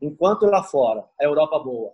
[0.00, 1.92] Enquanto lá fora, a Europa boa,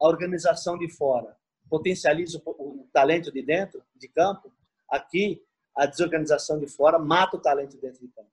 [0.00, 1.36] a organização de fora
[1.70, 4.52] potencializa o talento de dentro, de campo,
[4.90, 5.40] aqui
[5.76, 8.30] a desorganização de fora mata o talento dentro de campo.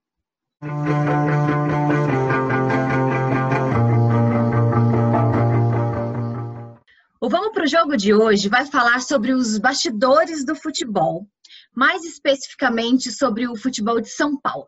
[7.20, 11.26] O Vamos para o Jogo de hoje vai falar sobre os bastidores do futebol,
[11.72, 14.66] mais especificamente sobre o futebol de São Paulo.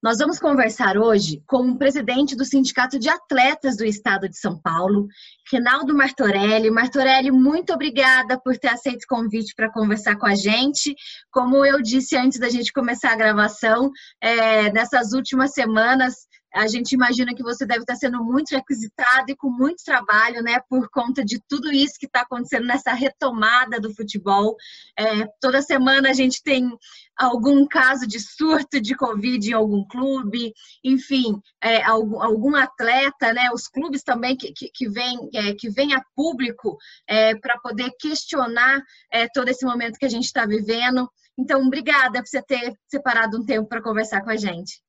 [0.00, 4.56] Nós vamos conversar hoje com o presidente do Sindicato de Atletas do Estado de São
[4.56, 5.08] Paulo,
[5.50, 6.70] Renaldo Martorelli.
[6.70, 10.94] Martorelli, muito obrigada por ter aceito o convite para conversar com a gente.
[11.32, 13.90] Como eu disse antes da gente começar a gravação,
[14.20, 16.14] é, nessas últimas semanas
[16.54, 20.58] a gente imagina que você deve estar sendo muito requisitado e com muito trabalho, né,
[20.68, 24.56] por conta de tudo isso que está acontecendo nessa retomada do futebol.
[24.98, 26.70] É, toda semana a gente tem
[27.16, 30.52] algum caso de surto de Covid em algum clube,
[30.82, 35.68] enfim, é, algum, algum, atleta, né, os clubes também que, que, que vem, é, que
[35.68, 40.46] vem a público é, para poder questionar é, todo esse momento que a gente está
[40.46, 41.08] vivendo.
[41.38, 44.80] Então, obrigada por você ter separado um tempo para conversar com a gente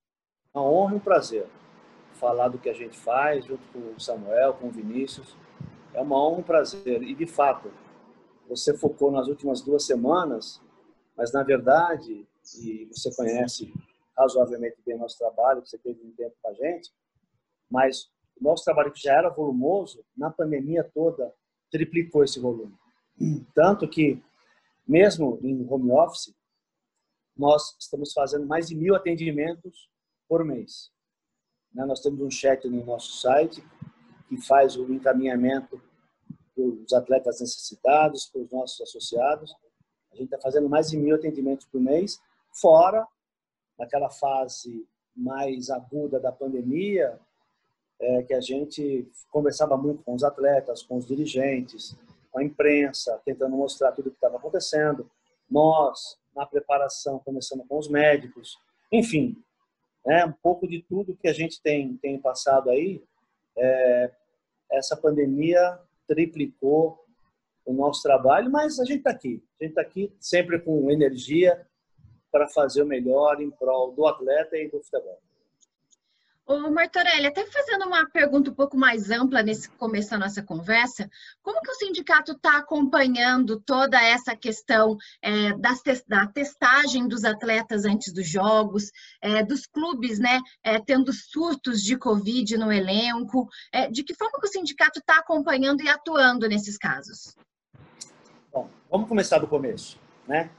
[0.53, 1.47] uma honra e um prazer
[2.13, 5.35] falar do que a gente faz junto com o Samuel, com o Vinícius.
[5.93, 7.03] É uma honra e um prazer.
[7.03, 7.71] E, de fato,
[8.47, 10.61] você focou nas últimas duas semanas,
[11.15, 12.27] mas, na verdade,
[12.61, 13.73] e você conhece
[14.17, 16.91] razoavelmente bem o nosso trabalho, você teve um tempo com a gente,
[17.69, 21.33] mas o nosso trabalho que já era volumoso, na pandemia toda,
[21.71, 22.75] triplicou esse volume.
[23.53, 24.21] Tanto que,
[24.87, 26.35] mesmo em home office,
[27.37, 29.89] nós estamos fazendo mais de mil atendimentos
[30.29, 30.91] por mês.
[31.73, 33.63] Né, nós temos um chat no nosso site
[34.27, 35.81] que faz o encaminhamento
[36.55, 39.55] dos atletas necessitados, para os nossos associados.
[40.11, 43.07] A gente está fazendo mais de mil atendimentos por mês, fora
[43.77, 47.19] naquela fase mais aguda da pandemia,
[47.99, 51.95] é, que a gente conversava muito com os atletas, com os dirigentes,
[52.31, 55.09] com a imprensa, tentando mostrar tudo o que estava acontecendo.
[55.49, 58.57] Nós, na preparação, começando com os médicos.
[58.91, 59.35] Enfim,
[60.09, 60.25] né?
[60.25, 63.03] um pouco de tudo que a gente tem, tem passado aí,
[63.55, 64.11] é,
[64.71, 67.05] essa pandemia triplicou
[67.63, 69.43] o nosso trabalho, mas a gente está aqui.
[69.59, 71.63] A gente está aqui sempre com energia
[72.31, 75.21] para fazer o melhor em prol do atleta e do futebol.
[76.49, 81.07] Ô, Martorelli, até fazendo uma pergunta um pouco mais ampla nesse começo da nossa conversa,
[81.43, 87.85] como que o sindicato está acompanhando toda essa questão é, das, da testagem dos atletas
[87.85, 88.89] antes dos jogos,
[89.21, 94.39] é, dos clubes, né, é, tendo surtos de Covid no elenco, é, de que forma
[94.39, 97.37] que o sindicato está acompanhando e atuando nesses casos?
[98.51, 100.49] Bom, vamos começar do começo, né?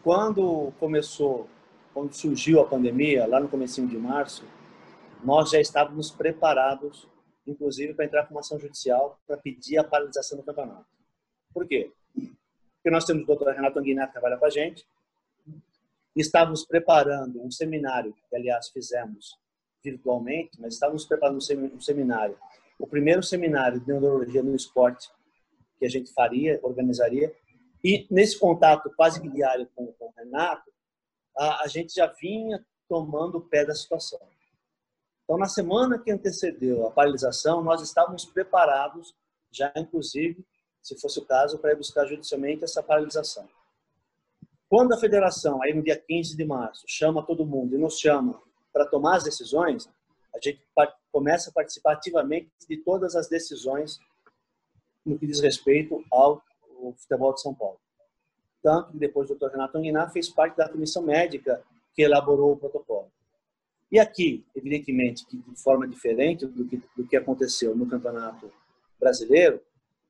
[0.00, 1.48] Quando começou,
[1.92, 4.44] quando surgiu a pandemia, lá no comecinho de março,
[5.24, 7.08] nós já estávamos preparados,
[7.46, 10.86] inclusive, para entrar com uma ação judicial para pedir a paralisação do campeonato.
[11.52, 11.92] Por quê?
[12.14, 14.86] Porque nós temos o doutor Renato Anguinar que trabalha com a gente,
[16.14, 19.38] estávamos preparando um seminário, que aliás fizemos
[19.82, 22.38] virtualmente, mas estávamos preparando um seminário,
[22.78, 25.10] o primeiro seminário de neurologia no esporte
[25.78, 27.34] que a gente faria, organizaria,
[27.82, 30.70] e nesse contato quase diário com, com o Renato,
[31.36, 34.20] a, a gente já vinha tomando o pé da situação.
[35.24, 39.14] Então, na semana que antecedeu a paralisação, nós estávamos preparados,
[39.50, 40.44] já inclusive,
[40.82, 43.48] se fosse o caso, para ir buscar judicialmente essa paralisação.
[44.68, 48.40] Quando a federação, aí no dia 15 de março, chama todo mundo e nos chama
[48.72, 49.88] para tomar as decisões,
[50.34, 50.60] a gente
[51.12, 53.98] começa a participar ativamente de todas as decisões
[55.06, 56.42] no que diz respeito ao,
[56.98, 57.78] futebol de São Paulo.
[58.62, 59.52] Tanto que depois o Dr.
[59.52, 61.62] Renato Anguinar fez parte da comissão médica
[61.94, 63.10] que elaborou o protocolo.
[63.90, 68.52] E aqui, evidentemente, que de forma diferente do que, do que aconteceu no Campeonato
[68.98, 69.60] Brasileiro,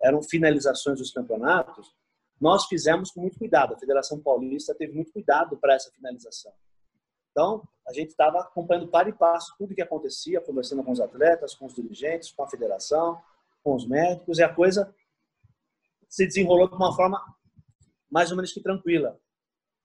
[0.03, 1.95] eram finalizações dos campeonatos,
[2.41, 3.75] nós fizemos com muito cuidado.
[3.75, 6.53] A Federação Paulista teve muito cuidado para essa finalização.
[7.31, 11.01] Então, a gente estava acompanhando para e passo tudo o que acontecia, conversando com os
[11.01, 13.21] atletas, com os dirigentes, com a federação,
[13.63, 14.95] com os médicos, e a coisa
[16.09, 17.21] se desenrolou de uma forma
[18.09, 19.19] mais ou menos que tranquila.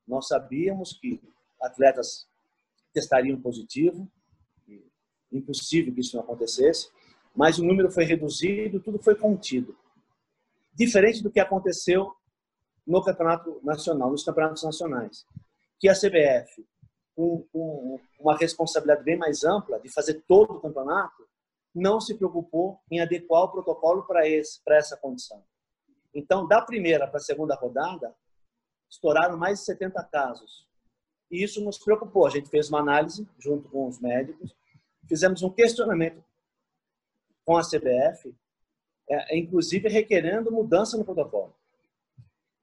[0.08, 1.20] Nós sabíamos que
[1.60, 2.29] atletas
[2.94, 4.10] testariam positivo,
[5.32, 6.90] impossível que isso não acontecesse,
[7.36, 9.78] mas o número foi reduzido, tudo foi contido.
[10.74, 12.14] Diferente do que aconteceu
[12.86, 15.26] no campeonato nacional, nos campeonatos nacionais,
[15.80, 16.66] que a CBF,
[17.16, 21.28] com, com uma responsabilidade bem mais ampla de fazer todo o campeonato,
[21.74, 24.28] não se preocupou em adequar o protocolo para
[24.78, 25.44] essa condição.
[26.14, 28.16] Então, da primeira para a segunda rodada,
[28.90, 30.69] estouraram mais de 70 casos
[31.30, 32.26] e isso nos preocupou.
[32.26, 34.56] A gente fez uma análise junto com os médicos,
[35.08, 36.24] fizemos um questionamento
[37.46, 38.34] com a CBF,
[39.10, 41.56] é, inclusive requerendo mudança no protocolo.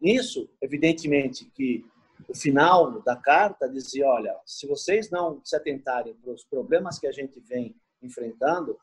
[0.00, 1.84] Isso, evidentemente, que
[2.28, 7.06] o final da carta dizia: olha, se vocês não se atentarem para os problemas que
[7.06, 8.78] a gente vem enfrentando,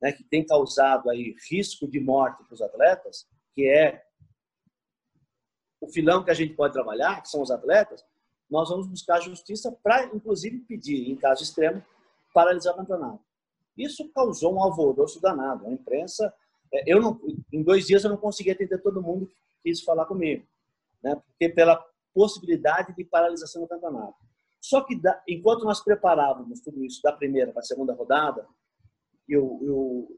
[0.00, 4.04] né, que tem causado aí risco de morte para os atletas, que é
[5.80, 8.04] o filão que a gente pode trabalhar, que são os atletas,
[8.50, 11.82] nós vamos buscar justiça para, inclusive, pedir, em caso extremo,
[12.32, 13.20] paralisar o campeonato.
[13.76, 15.66] Isso causou um alvoroço danado.
[15.66, 16.32] A imprensa,
[16.72, 17.20] é, eu não,
[17.52, 19.34] em dois dias eu não consegui atender todo mundo que
[19.64, 20.46] quis falar comigo,
[21.02, 21.16] né?
[21.16, 21.84] Porque pela
[22.14, 24.16] possibilidade de paralisação do campeonato.
[24.60, 28.48] Só que enquanto nós preparávamos tudo isso da primeira para a segunda rodada,
[29.28, 29.44] e o,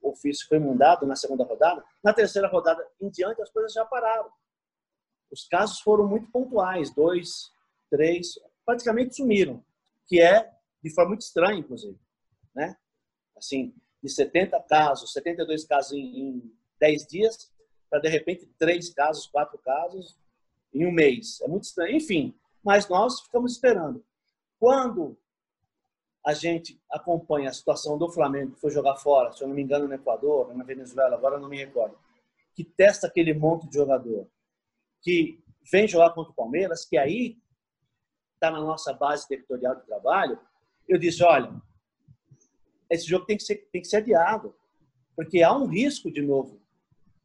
[0.02, 3.84] o ofício foi mandado na segunda rodada, na terceira rodada em diante as coisas já
[3.84, 4.31] pararam.
[5.31, 7.50] Os casos foram muito pontuais, dois,
[7.90, 9.64] três, praticamente sumiram,
[10.06, 10.50] que é
[10.82, 11.99] de forma muito estranha, inclusive,
[12.55, 12.76] né?
[13.37, 17.52] Assim, de 70 casos, 72 casos em, em 10 dias,
[17.90, 20.17] para de repente três casos, quatro casos
[20.73, 21.40] em um mês.
[21.40, 21.96] É muito estranho.
[21.96, 24.05] Enfim, mas nós ficamos esperando.
[24.58, 25.17] Quando
[26.25, 29.62] a gente acompanha a situação do Flamengo, que foi jogar fora, se eu não me
[29.62, 31.99] engano, no Equador, na Venezuela, agora não me recordo,
[32.55, 34.29] que testa aquele monte de jogador,
[35.00, 37.38] que vem jogar contra o Palmeiras, que aí
[38.38, 40.38] está na nossa base territorial de trabalho,
[40.88, 41.52] eu disse, olha,
[42.88, 44.55] esse jogo tem que ser, tem que ser adiado,
[45.14, 46.61] porque há um risco de novo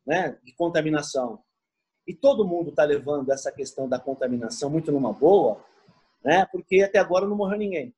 [0.05, 1.41] né, de contaminação.
[2.05, 5.63] E todo mundo está levando essa questão da contaminação muito numa boa,
[6.23, 7.95] né, porque até agora não morreu ninguém.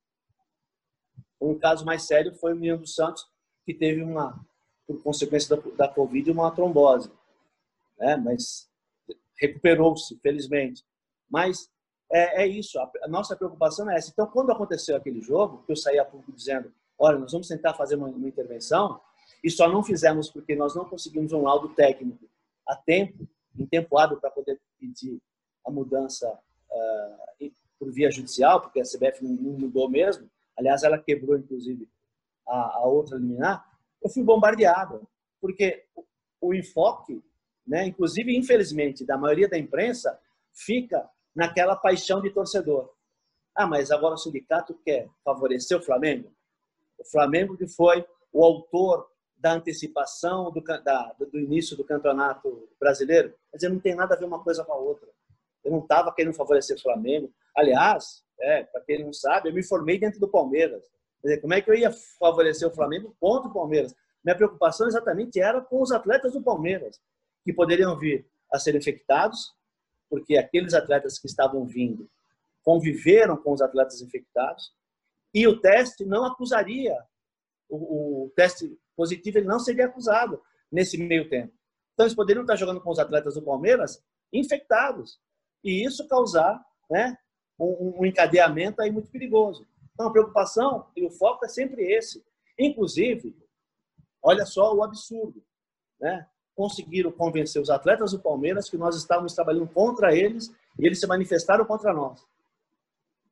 [1.41, 3.27] Um caso mais sério foi o menino dos Santos,
[3.65, 4.39] que teve uma,
[4.85, 7.11] por consequência da, da Covid, uma trombose.
[7.97, 8.15] Né?
[8.17, 8.69] Mas
[9.39, 10.83] recuperou-se, felizmente.
[11.29, 11.69] Mas
[12.11, 14.11] é, é isso, a, nossa preocupação é essa.
[14.11, 17.73] Então, quando aconteceu aquele jogo, que eu saí a pouco dizendo, olha, nós vamos tentar
[17.73, 18.99] fazer uma, uma intervenção,
[19.43, 22.25] e só não fizemos porque nós não conseguimos um laudo técnico
[22.67, 25.19] a tempo, em tempo hábil, para poder pedir
[25.65, 26.27] a mudança
[26.71, 31.87] uh, por via judicial, porque a CBF não, não mudou mesmo, aliás, ela quebrou, inclusive,
[32.47, 33.65] a, a outra liminar,
[34.01, 35.07] eu fui bombardeado,
[35.41, 36.03] porque o,
[36.41, 37.23] o enfoque,
[37.65, 40.19] né, inclusive, infelizmente, da maioria da imprensa,
[40.53, 42.93] fica naquela paixão de torcedor.
[43.53, 46.31] Ah, mas agora o sindicato quer favorecer o Flamengo?
[46.97, 53.33] O Flamengo que foi o autor da antecipação do, da, do início do campeonato brasileiro.
[53.51, 55.07] Quer dizer, não tem nada a ver uma coisa com a outra.
[55.63, 57.31] Eu não estava querendo favorecer o Flamengo.
[57.55, 60.83] Aliás, é, para quem não sabe, eu me formei dentro do Palmeiras.
[61.21, 63.95] Quer dizer, como é que eu ia favorecer o Flamengo contra o Palmeiras?
[64.23, 66.99] Minha preocupação exatamente era com os atletas do Palmeiras,
[67.43, 69.53] que poderiam vir a ser infectados
[70.09, 72.09] porque aqueles atletas que estavam vindo
[72.63, 74.73] conviveram com os atletas infectados
[75.33, 76.95] e o teste não acusaria,
[77.69, 80.41] o, o teste positivo ele não seria acusado
[80.71, 81.53] nesse meio tempo.
[81.93, 85.19] Então eles poderiam estar jogando com os atletas do Palmeiras infectados
[85.63, 87.17] e isso causar né,
[87.59, 89.67] um, um encadeamento aí muito perigoso.
[89.93, 92.23] Então a preocupação e o foco é sempre esse.
[92.57, 93.35] Inclusive,
[94.21, 95.43] olha só o absurdo,
[95.99, 96.27] né?
[96.55, 101.05] Conseguiram convencer os atletas do Palmeiras que nós estávamos trabalhando contra eles e eles se
[101.05, 102.25] manifestaram contra nós.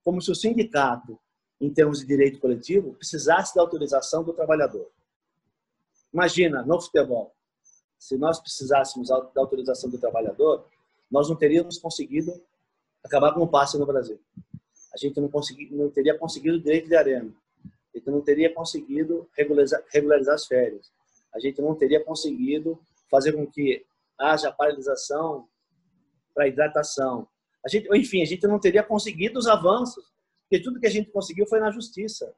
[0.03, 1.17] Como se o sindicato,
[1.59, 4.89] em termos de direito coletivo, precisasse da autorização do trabalhador.
[6.13, 7.33] Imagina, no futebol,
[7.97, 10.65] se nós precisássemos da autorização do trabalhador,
[11.09, 12.33] nós não teríamos conseguido
[13.03, 14.19] acabar com o passe no Brasil.
[14.93, 17.33] A gente não, consegui, não teria conseguido o direito de arena.
[17.65, 20.91] A gente não teria conseguido regularizar, regularizar as férias.
[21.33, 22.77] A gente não teria conseguido
[23.13, 23.85] fazer com que
[24.19, 25.47] haja paralisação
[26.33, 27.27] para hidratação.
[27.63, 30.03] A gente, enfim, a gente não teria conseguido os avanços,
[30.41, 32.33] porque tudo que a gente conseguiu foi na justiça.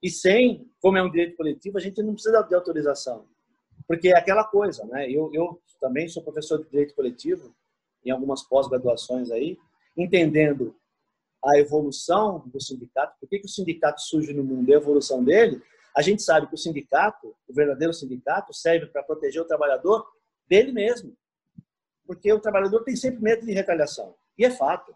[0.00, 3.26] E sem, como é um direito coletivo, a gente não precisa de autorização.
[3.88, 5.10] Porque é aquela coisa, né?
[5.10, 7.52] Eu, eu também sou professor de direito coletivo,
[8.04, 9.58] em algumas pós-graduações aí,
[9.96, 10.76] entendendo
[11.44, 15.60] a evolução do sindicato, por que, que o sindicato surge no mundo, a evolução dele,
[15.96, 20.06] a gente sabe que o sindicato, o verdadeiro sindicato, serve para proteger o trabalhador
[20.46, 21.16] dele mesmo.
[22.06, 24.14] Porque o trabalhador tem sempre medo de retaliação.
[24.36, 24.94] E é fato.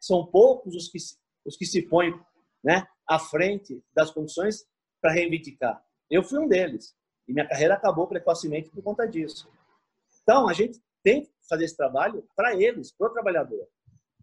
[0.00, 0.98] São poucos os que,
[1.44, 2.18] os que se põem
[2.62, 4.64] né, à frente das condições
[5.00, 5.84] para reivindicar.
[6.08, 6.94] Eu fui um deles.
[7.26, 9.50] E minha carreira acabou precocemente por conta disso.
[10.22, 13.66] Então, a gente tem que fazer esse trabalho para eles, para o trabalhador.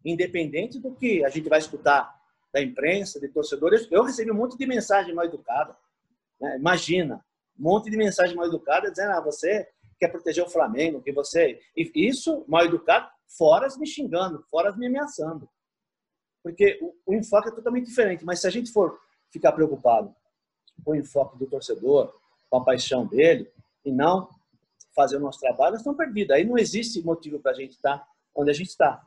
[0.06, 2.18] Independente do que a gente vai escutar
[2.54, 3.90] da imprensa, de torcedores.
[3.92, 5.76] Eu recebi um monte de mensagem mal educada.
[6.40, 6.58] Né?
[6.58, 7.24] Imagina,
[7.58, 9.68] um monte de mensagem mal educada dizendo: ah, você
[10.00, 11.60] quer proteger o Flamengo, que você.
[11.76, 15.50] E isso, mal educado, fora me xingando, fora me ameaçando.
[16.44, 18.24] Porque o, o enfoque é totalmente diferente.
[18.24, 20.16] Mas se a gente for ficar preocupado
[20.84, 22.14] com o enfoque do torcedor,
[22.50, 23.52] com a paixão dele,
[23.84, 24.30] e não
[24.96, 26.36] fazer o nosso trabalho, nós estamos perdidos.
[26.36, 29.06] Aí não existe motivo para a gente estar onde a gente está.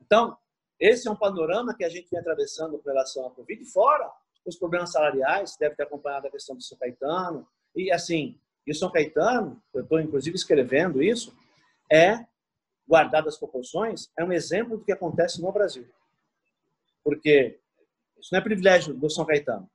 [0.00, 0.36] Então,
[0.78, 4.10] esse é um panorama que a gente vem atravessando com relação à Covid, fora
[4.44, 7.46] os problemas salariais, deve ter acompanhado a questão do São Caetano.
[7.74, 11.36] E assim, e o São Caetano, eu estou inclusive escrevendo isso,
[11.90, 12.24] é,
[12.86, 15.88] guardado as proporções, é um exemplo do que acontece no Brasil.
[17.04, 17.60] Porque
[18.18, 19.70] isso não é privilégio do São Caetano.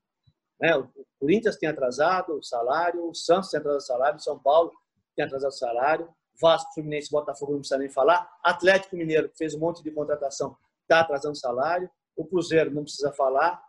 [0.60, 0.75] Né?
[0.75, 4.72] O Corinthians tem atrasado o salário, o Santos tem atrasado o salário, o São Paulo
[5.15, 9.53] tem atrasado o salário, Vasco, Fluminense, Botafogo não precisa nem falar, Atlético Mineiro, que fez
[9.53, 13.63] um monte de contratação, está atrasando salário, o Cruzeiro não precisa falar,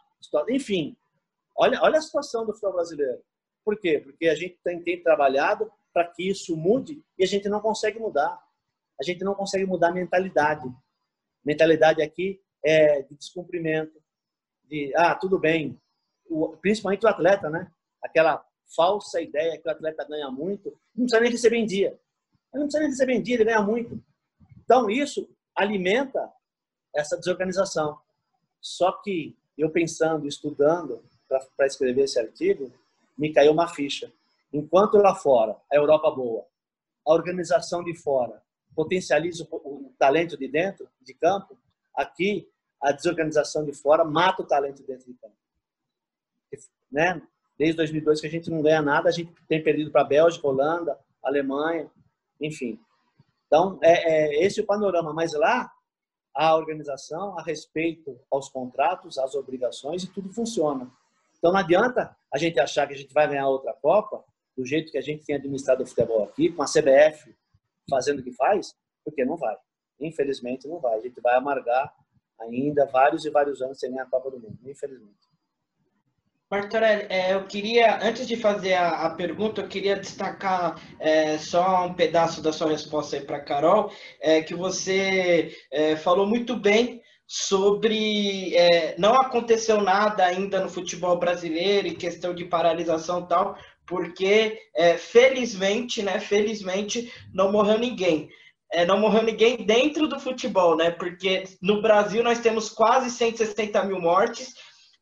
[0.49, 0.97] enfim,
[1.57, 3.23] olha, olha a situação do futebol brasileiro.
[3.65, 3.99] Por quê?
[3.99, 7.99] Porque a gente tem, tem trabalhado para que isso mude e a gente não consegue
[7.99, 8.41] mudar.
[9.01, 10.69] A gente não consegue mudar a mentalidade.
[11.45, 14.01] Mentalidade aqui é de descumprimento,
[14.65, 15.81] de, ah, tudo bem,
[16.29, 17.71] o, principalmente o atleta, né?
[18.03, 18.45] Aquela
[18.75, 21.99] falsa ideia que o atleta ganha muito, não precisa nem receber em dia.
[22.53, 24.03] Ele não precisa nem receber em dia, ele ganha muito.
[24.65, 26.33] Então, isso alimenta
[26.95, 27.99] essa desorganização.
[28.61, 32.73] Só que eu pensando, estudando para escrever esse artigo,
[33.17, 34.13] me caiu uma ficha.
[34.53, 36.45] Enquanto lá fora, a Europa boa,
[37.07, 38.43] a organização de fora
[38.75, 41.57] potencializa o, talento de dentro, de campo,
[41.95, 42.49] aqui
[42.81, 45.35] a desorganização de fora mata o talento dentro de campo.
[46.93, 47.23] Né?
[47.59, 50.47] Desde 2002 que a gente não ganha nada, a gente tem perdido para a Bélgica,
[50.47, 51.91] Holanda, Alemanha,
[52.41, 52.79] enfim.
[53.47, 55.13] Então, é, é esse é o panorama.
[55.13, 55.73] Mas lá,
[56.37, 60.91] a organização, a respeito aos contratos, às obrigações e tudo funciona.
[61.39, 64.23] Então não adianta a gente achar que a gente vai ganhar outra Copa
[64.55, 67.35] do jeito que a gente tem administrado o futebol aqui, com a CBF
[67.89, 69.57] fazendo o que faz, porque não vai.
[69.99, 70.99] Infelizmente não vai.
[70.99, 71.91] A gente vai amargar
[72.39, 75.27] ainda vários e vários anos sem ganhar a Copa do Mundo, infelizmente.
[76.49, 81.87] Martorelli, é, eu queria, antes de fazer a, a pergunta, eu queria destacar é, só
[81.87, 87.03] um pedaço da sua resposta aí para Carol, é, que você é, falou muito bem
[87.27, 93.59] sobre é, não aconteceu nada ainda no futebol brasileiro e questão de paralisação e tal,
[93.85, 98.29] porque é, felizmente, né, felizmente não morreu ninguém.
[98.87, 100.91] não morreu ninguém dentro do futebol, né?
[100.91, 104.55] Porque no Brasil nós temos quase 160 mil mortes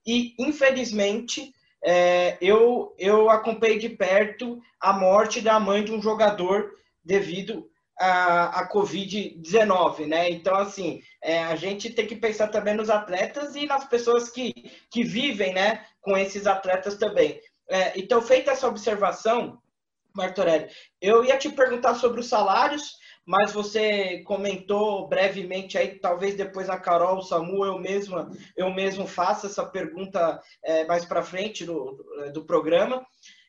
[0.06, 6.72] e, infelizmente, é, eu, eu acompanhei de perto a morte da mãe de um jogador
[7.04, 7.68] devido
[7.98, 10.30] a, a Covid-19, né?
[10.30, 14.52] Então, assim, é, a gente tem que pensar também nos atletas e nas pessoas que,
[14.90, 17.40] que vivem, né, com esses atletas também.
[17.68, 19.58] É, então, feita essa observação,
[20.14, 20.68] Martorelli,
[21.00, 26.78] eu ia te perguntar sobre os salários, mas você comentou brevemente aí, talvez depois a
[26.78, 32.04] Carol, o Samu, eu mesma, eu mesmo faça essa pergunta é, mais para frente do,
[32.32, 33.04] do programa.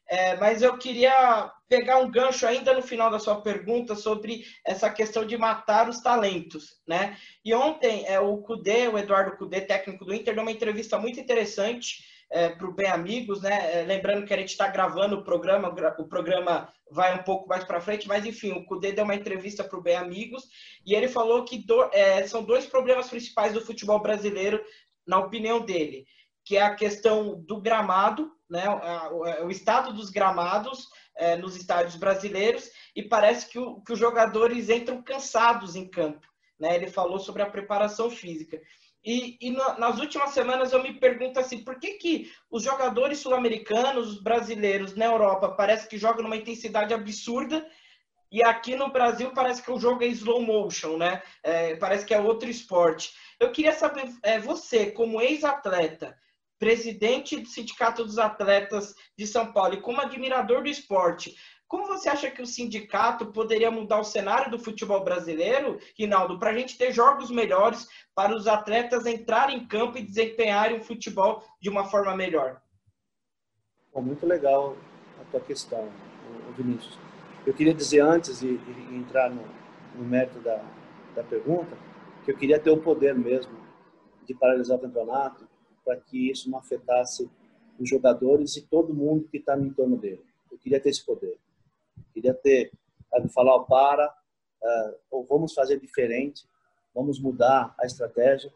[0.08, 4.88] É, mas eu queria pegar um gancho ainda no final da sua pergunta sobre essa
[4.88, 7.17] questão de matar os talentos, né?
[7.44, 11.20] E ontem é, o Cudê, o Eduardo Cudê, técnico do Inter, deu uma entrevista muito
[11.20, 13.82] interessante é, para o Bem Amigos, né?
[13.82, 17.63] É, lembrando que a gente está gravando o programa, o programa vai um pouco mais
[17.63, 20.44] para frente, mas enfim, o Cudê deu uma entrevista para o Bem Amigos
[20.86, 24.63] e ele falou que do, é, são dois problemas principais do futebol brasileiro,
[25.05, 26.05] na opinião dele,
[26.44, 28.63] que é a questão do gramado, né?
[29.12, 34.00] O, o estado dos gramados é, nos estádios brasileiros e parece que, o, que os
[34.00, 36.27] jogadores entram cansados em campo.
[36.60, 36.75] Né?
[36.75, 38.60] Ele falou sobre a preparação física.
[39.06, 44.14] E, e nas últimas semanas eu me pergunto assim, por que, que os jogadores sul-americanos,
[44.14, 47.66] os brasileiros na Europa, parece que jogam numa intensidade absurda
[48.32, 51.22] e aqui no Brasil parece que o jogo é slow motion, né?
[51.44, 53.14] É, parece que é outro esporte.
[53.40, 56.18] Eu queria saber, é, você, como ex-atleta,
[56.58, 61.36] presidente do Sindicato dos Atletas de São Paulo e como admirador do esporte,
[61.68, 66.52] como você acha que o sindicato poderia mudar o cenário do futebol brasileiro, Rinaldo, para
[66.52, 71.44] a gente ter jogos melhores, para os atletas entrarem em campo e desempenharem o futebol
[71.60, 72.62] de uma forma melhor?
[73.94, 74.78] Bom, muito legal
[75.20, 75.90] a tua questão,
[76.56, 77.00] Vinícius.
[77.46, 78.60] Eu queria dizer antes de,
[78.92, 79.44] entrar no,
[79.96, 80.64] no mérito da,
[81.16, 81.78] da pergunta,
[82.24, 83.54] que eu queria ter o poder mesmo
[84.26, 85.48] de paralisar o campeonato
[85.84, 87.30] para que isso não afetasse
[87.80, 90.24] os jogadores e todo mundo que está no entorno dele.
[90.52, 91.38] Eu queria ter esse poder.
[92.14, 92.72] Queria ter,
[93.10, 94.08] sabe, falar, para,
[94.62, 96.46] uh, ou vamos fazer diferente,
[96.94, 98.52] vamos mudar a estratégia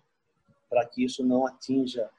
[0.69, 2.09] para que isso não atinja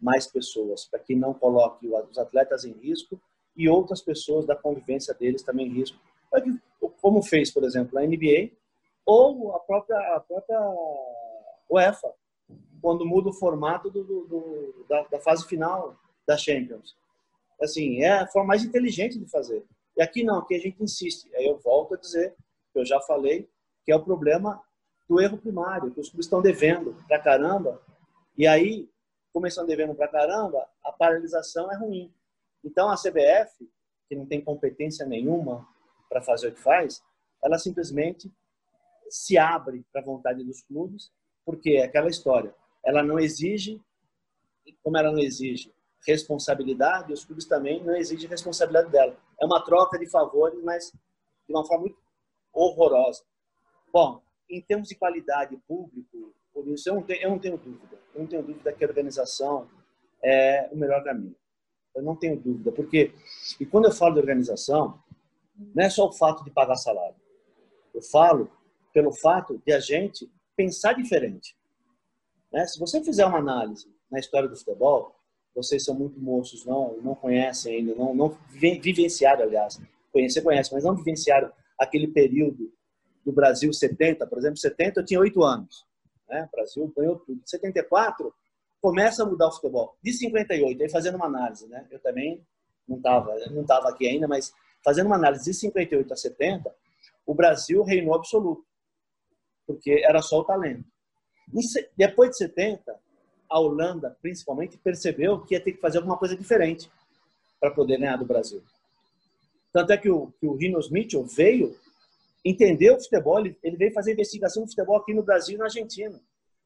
[0.00, 3.20] mais pessoas, para que não coloque os atletas em risco
[3.56, 5.98] e outras pessoas da convivência deles também em risco.
[7.00, 8.50] Como fez, por exemplo, a NBA
[9.04, 10.60] ou a própria, a própria
[11.70, 12.12] UEFA,
[12.80, 16.96] quando muda o formato do, do, do da, da, fase final da Champions.
[17.60, 19.64] Assim, é a forma mais inteligente de fazer.
[19.96, 21.34] E aqui não, aqui a gente insiste.
[21.34, 22.34] Aí eu volto a dizer,
[22.72, 23.48] que eu já falei,
[23.84, 24.62] que é o problema
[25.08, 27.80] do erro primário, que os clubes estão devendo pra caramba.
[28.36, 28.88] E aí,
[29.46, 32.12] estão devendo pra caramba, a paralisação é ruim.
[32.64, 33.70] Então a CBF,
[34.08, 35.66] que não tem competência nenhuma
[36.08, 37.02] para fazer o que faz,
[37.42, 38.32] ela simplesmente
[39.08, 41.12] se abre para a vontade dos clubes,
[41.44, 42.54] porque é aquela história.
[42.84, 43.80] Ela não exige,
[44.82, 45.72] como ela não exige
[46.06, 49.16] responsabilidade, os clubes também não exigem responsabilidade dela.
[49.40, 50.92] É uma troca de favores, mas
[51.46, 51.98] de uma forma muito
[52.52, 53.22] horrorosa.
[53.92, 57.98] Bom, em termos de qualidade público, por isso eu não tenho, eu não tenho dúvida.
[58.14, 59.68] Eu não tenho dúvida que a organização
[60.22, 61.36] é o melhor caminho.
[61.94, 63.12] Eu não tenho dúvida, porque
[63.58, 65.02] e quando eu falo de organização,
[65.74, 67.16] não é só o fato de pagar salário.
[67.94, 68.50] Eu falo
[68.92, 71.56] pelo fato de a gente pensar diferente.
[72.52, 72.66] Né?
[72.66, 75.15] Se você fizer uma análise na história do futebol,
[75.56, 79.80] vocês são muito moços, não não conhecem ainda, não, não vivenciaram, aliás,
[80.12, 82.72] conhecer conhece, mas não vivenciaram aquele período
[83.24, 85.84] do Brasil 70, por exemplo, 70 eu tinha oito anos,
[86.28, 86.48] né?
[86.52, 87.40] O Brasil ganhou tudo.
[87.44, 88.32] 74
[88.80, 89.96] começa a mudar o futebol.
[90.02, 91.86] De 58, aí fazendo uma análise, né?
[91.90, 92.46] Eu também
[92.86, 94.52] não estava não tava aqui ainda, mas
[94.84, 96.74] fazendo uma análise de 58 a 70,
[97.26, 98.64] o Brasil reinou absoluto,
[99.66, 100.84] porque era só o talento.
[101.96, 102.96] Depois de 70,
[103.48, 106.90] a Holanda, principalmente, percebeu que ia ter que fazer alguma coisa diferente
[107.60, 108.62] para poder ganhar do Brasil.
[109.72, 111.76] Tanto é que o, que o Rinos Mitchell veio
[112.44, 115.64] entender o futebol, ele, ele veio fazer investigação do futebol aqui no Brasil e na
[115.64, 116.20] Argentina.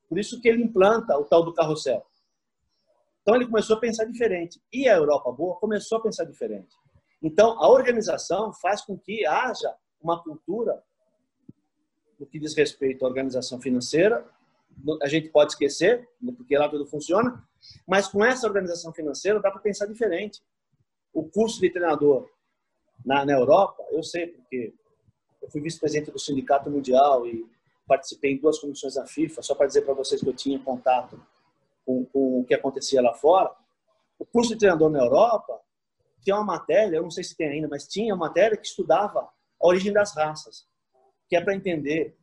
[0.08, 2.04] Por isso que ele implanta o tal do carrossel.
[3.22, 4.60] Então ele começou a pensar diferente.
[4.72, 6.74] E a Europa boa começou a pensar diferente.
[7.22, 10.82] Então, a organização faz com que haja uma cultura
[12.18, 14.26] no que diz respeito à organização financeira.
[15.02, 17.42] A gente pode esquecer, porque lá tudo funciona,
[17.86, 20.42] mas com essa organização financeira dá para pensar diferente.
[21.12, 22.28] O curso de treinador
[23.04, 24.72] na, na Europa, eu sei porque
[25.42, 27.46] eu fui vice-presidente do Sindicato Mundial e
[27.86, 31.20] participei em duas comissões da FIFA, só para dizer para vocês que eu tinha contato
[31.84, 33.50] com, com o que acontecia lá fora.
[34.18, 35.60] O curso de treinador na Europa
[36.22, 39.28] tinha uma matéria, eu não sei se tem ainda, mas tinha uma matéria que estudava
[39.60, 40.66] a origem das raças,
[41.28, 42.16] que é para entender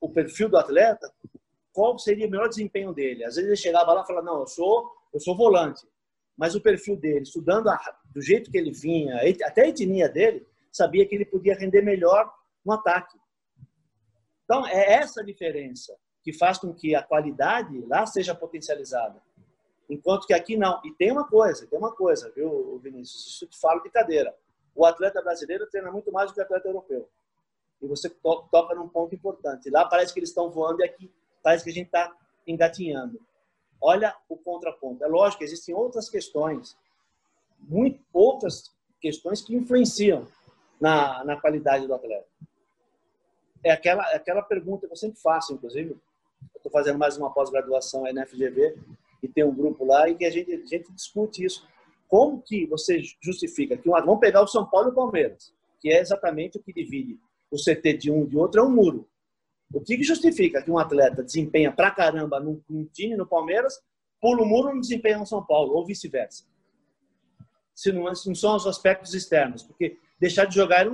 [0.00, 1.10] o perfil do atleta,
[1.74, 3.24] qual seria o melhor desempenho dele.
[3.24, 5.86] Às vezes ele chegava lá e falava, não, eu sou, eu sou volante,
[6.36, 10.46] mas o perfil dele, estudando a, do jeito que ele vinha, até a etnia dele,
[10.70, 12.32] sabia que ele podia render melhor
[12.64, 13.18] no ataque.
[14.44, 19.20] Então, é essa diferença que faz com que a qualidade lá seja potencializada.
[19.90, 20.80] Enquanto que aqui não.
[20.84, 23.26] E tem uma coisa, tem uma coisa, viu, Vinícius?
[23.26, 24.34] Isso te falo de cadeira.
[24.74, 27.08] O atleta brasileiro treina muito mais do que o atleta europeu.
[27.82, 29.68] E você to toca num ponto importante.
[29.70, 31.12] Lá parece que eles estão voando e aqui
[31.44, 32.10] parece que a gente está
[32.46, 33.20] engatinhando.
[33.80, 35.04] Olha o contraponto.
[35.04, 36.74] É lógico existem outras questões,
[37.60, 40.26] muito outras questões que influenciam
[40.80, 42.26] na, na qualidade do atleta.
[43.62, 45.96] É aquela, é aquela pergunta que eu sempre faço, inclusive.
[46.56, 48.78] Estou fazendo mais uma pós-graduação aí na FGV
[49.22, 51.66] e tem um grupo lá e que a gente, a gente discute isso.
[52.08, 55.90] Como que você justifica que um, vamos pegar o São Paulo e o Palmeiras, que
[55.90, 57.18] é exatamente o que divide
[57.50, 59.06] o CT de um de outro, é um muro.
[59.72, 63.82] O que, que justifica que um atleta desempenha pra caramba num, num time no Palmeiras,
[64.20, 66.44] pula o muro e não desempenha no São Paulo, ou vice-versa?
[67.74, 70.86] Se não, se não são os aspectos externos, porque deixar de jogar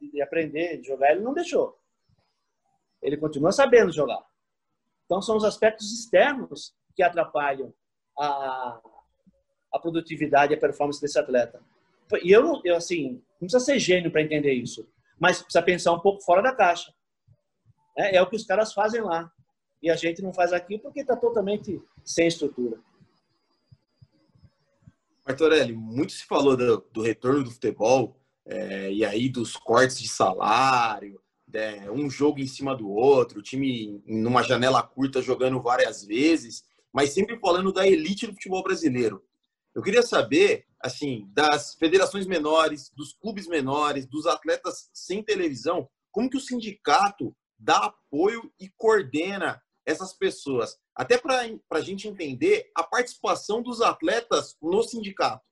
[0.00, 1.78] e aprender de jogar ele não deixou.
[3.00, 4.22] Ele continua sabendo jogar.
[5.04, 7.72] Então são os aspectos externos que atrapalham
[8.18, 8.80] a,
[9.72, 11.62] a produtividade e a performance desse atleta.
[12.22, 16.00] E eu, eu assim, não precisa ser gênio para entender isso, mas precisa pensar um
[16.00, 16.92] pouco fora da caixa.
[17.98, 19.30] É, é o que os caras fazem lá.
[19.82, 22.78] E a gente não faz aqui porque está totalmente sem estrutura.
[25.26, 30.08] Martorelli, muito se falou do, do retorno do futebol é, e aí dos cortes de
[30.08, 31.20] salário,
[31.52, 36.64] é, um jogo em cima do outro, o time numa janela curta jogando várias vezes
[36.92, 39.22] mas sempre falando da elite do futebol brasileiro.
[39.74, 46.28] Eu queria saber, assim, das federações menores, dos clubes menores, dos atletas sem televisão, como
[46.28, 52.82] que o sindicato dá apoio e coordena essas pessoas, até para a gente entender a
[52.82, 55.42] participação dos atletas no sindicato.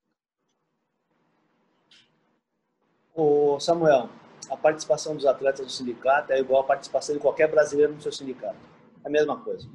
[3.14, 4.10] O Samuel,
[4.50, 8.12] a participação dos atletas no sindicato é igual a participação de qualquer brasileiro no seu
[8.12, 8.58] sindicato.
[9.02, 9.66] É a mesma coisa.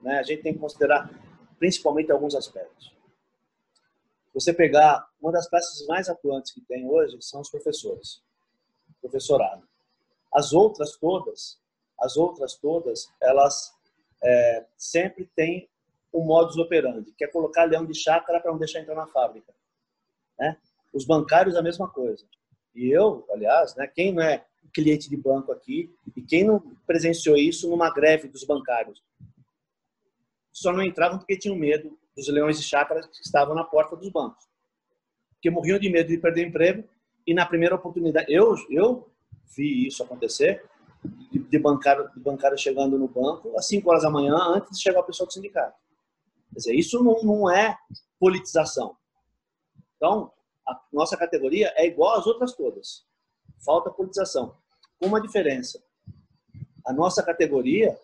[0.00, 0.18] Né?
[0.18, 1.10] A gente tem que considerar
[1.58, 2.94] principalmente alguns aspectos.
[4.32, 8.22] Você pegar uma das classes mais atuantes que tem hoje são os professores,
[9.00, 9.66] professorado.
[10.32, 11.58] As outras todas,
[12.00, 13.72] as outras todas, elas
[14.22, 15.68] é, sempre têm
[16.12, 19.52] um modus operandi, que é colocar leão de chácara para não deixar entrar na fábrica.
[20.38, 20.56] Né?
[20.92, 22.24] Os bancários a mesma coisa.
[22.74, 27.36] E eu, aliás, né, quem não é cliente de banco aqui e quem não presenciou
[27.36, 29.02] isso numa greve dos bancários?
[30.52, 34.08] Só não entravam porque tinham medo dos leões de chácara que estavam na porta dos
[34.08, 34.44] bancos.
[35.32, 36.88] Porque morriam de medo de perder emprego
[37.26, 39.10] e na primeira oportunidade, eu, eu
[39.56, 40.64] vi isso acontecer,
[41.30, 44.82] de, de, bancário, de bancário chegando no banco às 5 horas da manhã antes de
[44.82, 45.76] chegar o pessoal do sindicato.
[46.52, 47.76] Quer dizer, isso não, não é
[48.18, 48.96] politização.
[49.96, 50.32] Então,
[50.66, 53.04] a nossa categoria é igual às outras todas.
[53.64, 54.56] Falta politização.
[55.00, 55.82] Com uma diferença.
[56.86, 57.98] A nossa categoria,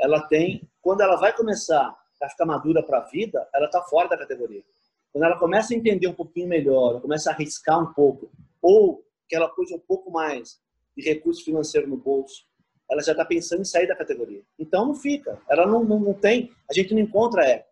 [0.00, 4.08] ela tem, quando ela vai começar a ficar madura para a vida, ela está fora
[4.08, 4.62] da categoria.
[5.12, 9.36] Quando ela começa a entender um pouquinho melhor, começa a arriscar um pouco, ou que
[9.36, 10.60] ela pôs um pouco mais
[10.96, 12.46] de recurso financeiro no bolso,
[12.90, 14.42] ela já está pensando em sair da categoria.
[14.58, 17.64] Então não fica, ela não, não, não tem, a gente não encontra ela.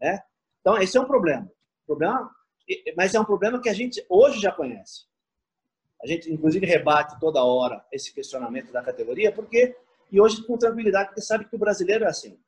[0.00, 0.22] Né?
[0.60, 1.50] Então esse é um problema.
[1.86, 2.30] problema
[2.96, 5.06] mas é um problema que a gente hoje já conhece.
[6.02, 9.76] A gente, inclusive, rebate toda hora esse questionamento da categoria, porque,
[10.12, 12.38] e hoje com tranquilidade, porque sabe que o brasileiro é assim.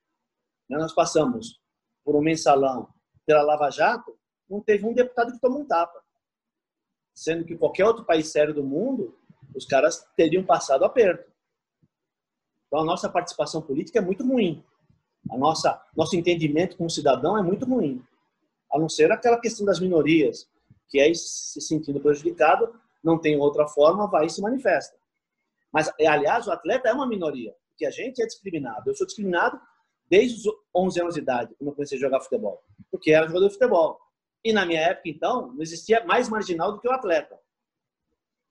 [0.69, 0.79] Né?
[0.79, 1.61] Nós passamos
[2.05, 2.89] por um mensalão
[3.27, 4.17] pela Lava Jato,
[4.49, 6.01] não teve um deputado que tomou um tapa.
[7.13, 9.19] Sendo que qualquer outro país sério do mundo,
[9.55, 11.31] os caras teriam passado aperto.
[12.67, 14.65] Então, a nossa participação política é muito ruim.
[15.31, 18.03] A nossa nosso entendimento como cidadão é muito ruim
[18.73, 20.49] a não ser aquela questão das minorias,
[20.89, 24.97] que é se sentindo prejudicado, não tem outra forma, vai e se manifesta.
[25.73, 28.89] Mas, aliás, o atleta é uma minoria, porque a gente é discriminado.
[28.89, 29.61] Eu sou discriminado
[30.09, 33.49] desde os 11 anos de idade, quando eu comecei a jogar futebol, porque era jogador
[33.49, 33.99] de futebol.
[34.45, 37.39] E na minha época, então, não existia mais marginal do que o atleta.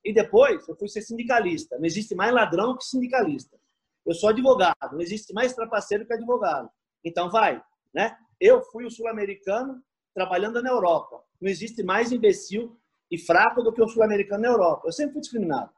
[0.04, 1.78] E depois, eu fui ser sindicalista.
[1.78, 3.58] Não existe mais ladrão que sindicalista.
[4.06, 4.94] Eu sou advogado.
[4.94, 6.70] Não existe mais trapaceiro que advogado.
[7.04, 7.62] Então, vai.
[7.94, 8.16] Né?
[8.40, 9.82] Eu fui o sul-americano
[10.14, 11.24] trabalhando na Europa.
[11.42, 12.78] Não existe mais imbecil
[13.12, 14.88] e fraco do que o sul-americano na Europa.
[14.88, 15.72] Eu sempre fui discriminado.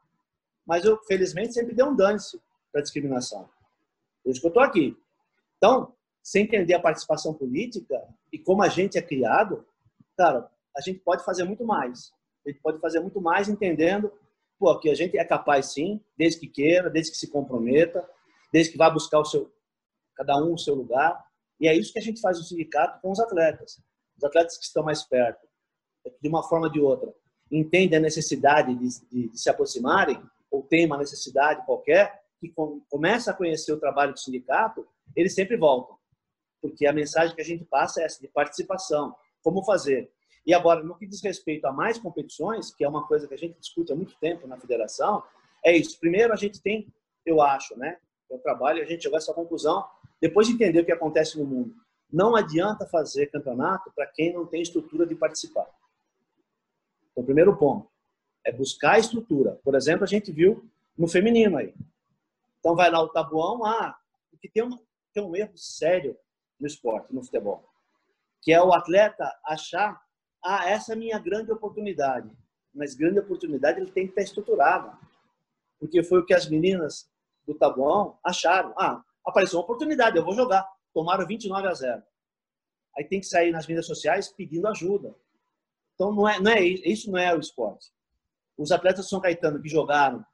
[0.66, 3.48] Mas eu, felizmente, sempre dei um dane-se para a discriminação.
[4.22, 4.96] Por isso que eu estou aqui.
[5.56, 8.00] Então, sem entender a participação política
[8.32, 9.66] e como a gente é criado,
[10.16, 12.12] cara, a gente pode fazer muito mais.
[12.46, 14.12] A gente pode fazer muito mais entendendo
[14.58, 18.08] pô, que a gente é capaz sim, desde que queira, desde que se comprometa,
[18.52, 19.52] desde que vá buscar o seu,
[20.14, 21.24] cada um o seu lugar.
[21.58, 23.82] E é isso que a gente faz no sindicato com os atletas
[24.22, 25.46] os atletas que estão mais perto,
[26.20, 27.12] de uma forma ou de outra,
[27.50, 32.80] entendem a necessidade de, de, de se aproximarem, ou tem uma necessidade qualquer, que com,
[32.88, 35.96] começa a conhecer o trabalho do sindicato, eles sempre voltam.
[36.60, 40.10] Porque a mensagem que a gente passa é essa, de participação, como fazer.
[40.44, 43.38] E agora, no que diz respeito a mais competições, que é uma coisa que a
[43.38, 45.22] gente discute há muito tempo na federação,
[45.64, 45.98] é isso.
[46.00, 46.92] Primeiro, a gente tem,
[47.24, 47.98] eu acho, né?
[48.28, 49.86] Eu trabalho, a gente chegou a essa conclusão,
[50.20, 51.74] depois de entender o que acontece no mundo.
[52.12, 55.66] Não adianta fazer campeonato para quem não tem estrutura de participar.
[57.10, 57.88] Então, primeiro ponto
[58.44, 59.60] é buscar estrutura.
[59.62, 61.74] Por exemplo, a gente viu no feminino aí.
[62.58, 63.96] Então, vai lá o tabuão, ah,
[64.30, 64.78] porque tem um,
[65.12, 66.16] tem um erro sério
[66.58, 67.68] no esporte, no futebol,
[68.40, 70.00] que é o atleta achar,
[70.44, 72.30] ah, essa é a minha grande oportunidade.
[72.74, 74.96] Mas grande oportunidade ele tem que estar estruturada.
[75.78, 77.08] Porque foi o que as meninas
[77.46, 78.74] do tabuão acharam.
[78.78, 82.02] Ah, apareceu uma oportunidade, eu vou jogar tomaram 29 a 0.
[82.96, 85.14] Aí tem que sair nas mídias sociais pedindo ajuda.
[85.94, 87.90] Então não é, não é isso não é o esporte.
[88.56, 90.24] Os atletas de São Caetano que jogaram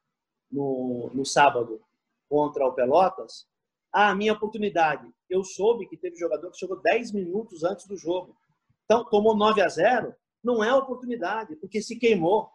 [0.51, 1.81] no, no sábado
[2.29, 3.47] contra o Pelotas,
[3.93, 5.09] ah, minha oportunidade.
[5.31, 8.37] Eu soube que teve jogador que chegou 10 minutos antes do jogo.
[8.89, 12.51] Então, tomou 9 a 0, não é oportunidade, porque se queimou.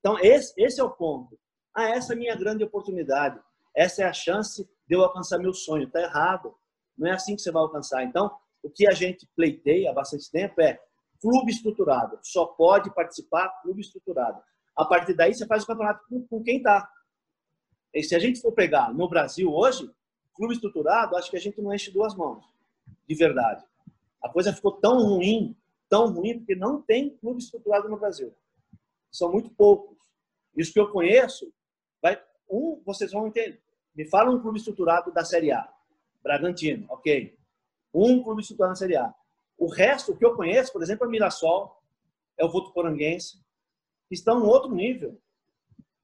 [0.00, 1.38] Então, esse, esse é o ponto.
[1.74, 3.38] Ah, essa é a minha grande oportunidade.
[3.76, 5.86] Essa é a chance de eu alcançar meu sonho.
[5.86, 6.54] Está errado.
[6.96, 8.02] Não é assim que você vai alcançar.
[8.02, 10.80] Então, o que a gente pleiteia há bastante tempo é
[11.20, 12.18] clube estruturado.
[12.22, 14.40] Só pode participar clube estruturado.
[14.74, 16.90] A partir daí, você faz o campeonato com, com quem está.
[17.92, 19.90] E se a gente for pegar no Brasil hoje,
[20.34, 22.42] clube estruturado, acho que a gente não enche duas mãos.
[23.06, 23.67] De verdade.
[24.22, 25.56] A coisa ficou tão ruim,
[25.88, 28.34] tão ruim, porque não tem clube estruturado no Brasil.
[29.10, 29.96] São muito poucos.
[30.56, 31.52] E os que eu conheço,
[32.02, 33.60] vai, um, vocês vão entender,
[33.94, 35.68] me fala um clube estruturado da Série A.
[36.22, 37.36] Bragantino, ok.
[37.94, 39.14] Um clube estruturado na Série A.
[39.56, 41.82] O resto, o que eu conheço, por exemplo, é Mirassol,
[42.36, 43.38] é o Votuporanguense,
[44.08, 45.20] que estão em outro nível.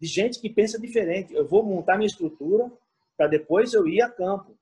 [0.01, 1.33] De gente que pensa diferente.
[1.33, 2.71] Eu vou montar minha estrutura
[3.17, 4.57] para depois eu ir a campo.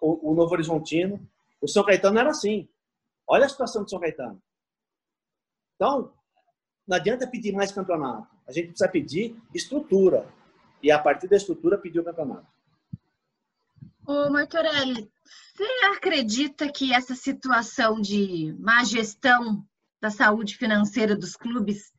[0.00, 1.20] O, o Novo Horizontino.
[1.60, 2.68] O São Caetano era assim.
[3.26, 4.40] Olha a situação do São Caetano.
[5.74, 6.12] Então,
[6.86, 8.28] não adianta pedir mais campeonato.
[8.46, 10.28] A gente precisa pedir estrutura
[10.82, 12.46] e a partir da estrutura pediu o campeonato.
[14.06, 19.66] Ô Martorelli, você acredita que essa situação de má gestão
[20.00, 21.92] da saúde financeira dos clubes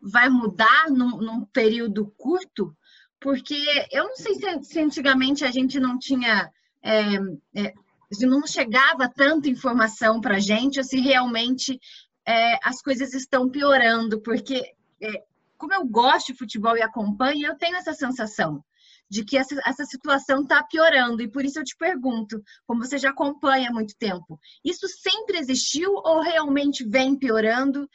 [0.00, 2.74] vai mudar num, num período curto?
[3.20, 6.50] Porque eu não sei se, se antigamente a gente não tinha.
[6.82, 7.16] É,
[7.54, 7.74] é,
[8.12, 11.80] se não chegava tanta informação para a gente, ou se realmente
[12.26, 15.24] é, as coisas estão piorando, porque é,
[15.56, 18.64] como eu gosto de futebol e acompanho, eu tenho essa sensação
[19.08, 21.22] de que essa, essa situação está piorando.
[21.22, 25.38] E por isso eu te pergunto, como você já acompanha há muito tempo, isso sempre
[25.38, 27.88] existiu ou realmente vem piorando?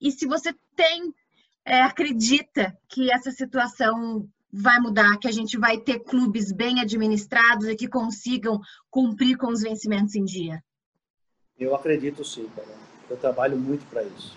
[0.00, 1.14] E se você tem,
[1.64, 7.66] é, acredita que essa situação vai mudar, que a gente vai ter clubes bem administrados
[7.66, 8.60] e que consigam
[8.90, 10.62] cumprir com os vencimentos em dia?
[11.58, 12.76] Eu acredito sim, cara.
[13.08, 14.36] Eu trabalho muito para isso.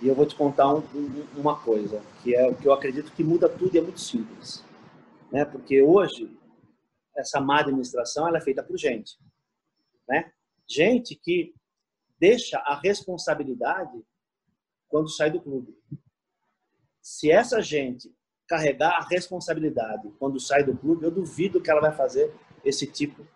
[0.00, 3.12] E eu vou te contar um, um, uma coisa, que é o que eu acredito
[3.12, 4.62] que muda tudo e é muito simples.
[5.32, 5.44] Né?
[5.44, 6.30] Porque hoje,
[7.16, 9.18] essa má administração ela é feita por gente.
[10.08, 10.30] Né?
[10.68, 11.54] Gente que
[12.20, 14.00] deixa a responsabilidade
[14.88, 15.76] quando sai do clube.
[17.00, 18.14] Se essa gente
[18.46, 22.32] carregar a responsabilidade quando sai do clube, eu duvido que ela vai fazer
[22.64, 23.26] esse tipo,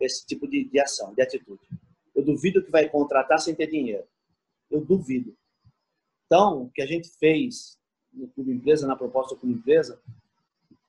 [0.00, 1.62] esse tipo de, de ação, de atitude.
[2.14, 4.04] Eu duvido que vai contratar sem ter dinheiro.
[4.70, 5.36] Eu duvido.
[6.26, 7.78] Então, o que a gente fez
[8.12, 10.00] no Clube Empresa, na proposta do Clube Empresa,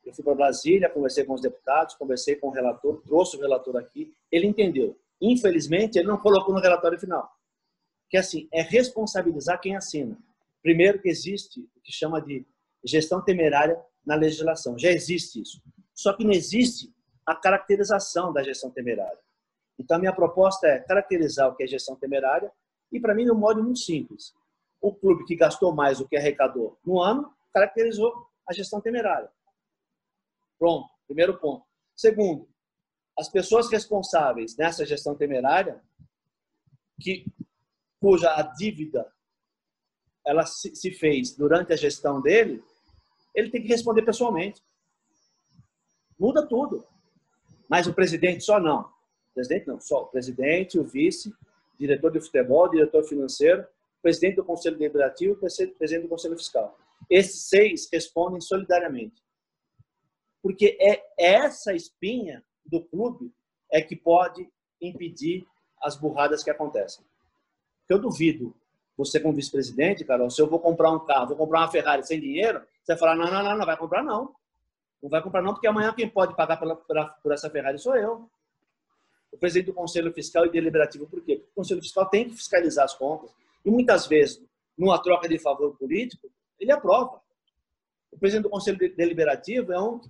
[0.05, 3.75] eu fui para Brasília, conversei com os deputados, conversei com o relator, trouxe o relator
[3.77, 4.97] aqui, ele entendeu.
[5.19, 7.29] Infelizmente, ele não colocou no relatório final.
[8.09, 10.17] Que assim, é responsabilizar quem assina.
[10.61, 12.45] Primeiro que existe o que chama de
[12.85, 14.77] gestão temerária na legislação.
[14.77, 15.61] Já existe isso.
[15.93, 16.93] Só que não existe
[17.25, 19.19] a caracterização da gestão temerária.
[19.79, 22.51] Então, a minha proposta é caracterizar o que é gestão temerária
[22.91, 24.33] e, para mim, no modo muito simples
[24.81, 28.13] o clube que gastou mais do que arrecadou no ano caracterizou
[28.47, 29.29] a gestão temerária.
[30.59, 31.65] Pronto, primeiro ponto.
[31.95, 32.47] Segundo,
[33.17, 35.81] as pessoas responsáveis nessa gestão temerária,
[37.01, 37.25] que,
[37.99, 39.11] cuja a dívida
[40.25, 42.63] ela se, se fez durante a gestão dele,
[43.35, 44.61] ele tem que responder pessoalmente.
[46.17, 46.85] Muda tudo.
[47.69, 48.81] Mas o presidente só não.
[48.81, 51.33] O presidente não, só o presidente, o vice,
[51.77, 53.67] diretor de futebol, diretor financeiro
[54.05, 56.77] presidente do Conselho Deliberativo e presidente do Conselho Fiscal.
[57.09, 59.19] Esses seis respondem solidariamente.
[60.43, 63.33] Porque é essa espinha do clube
[63.71, 64.47] é que pode
[64.79, 65.43] impedir
[65.81, 67.03] as burradas que acontecem.
[67.89, 68.55] Eu duvido,
[68.97, 72.19] você como vice-presidente, Carol, se eu vou comprar um carro, vou comprar uma Ferrari sem
[72.19, 74.33] dinheiro, você vai falar, não, não, não, não vai comprar não.
[75.01, 78.29] Não vai comprar não, porque amanhã quem pode pagar pela, por essa Ferrari sou eu.
[79.31, 81.35] O presidente do Conselho Fiscal e Deliberativo, por quê?
[81.35, 83.29] Porque o Conselho Fiscal tem que fiscalizar as contas.
[83.65, 84.41] E muitas vezes,
[84.77, 86.29] numa troca de favor político,
[86.59, 87.21] ele aprova.
[88.11, 90.09] O presidente do Conselho Deliberativo é um que,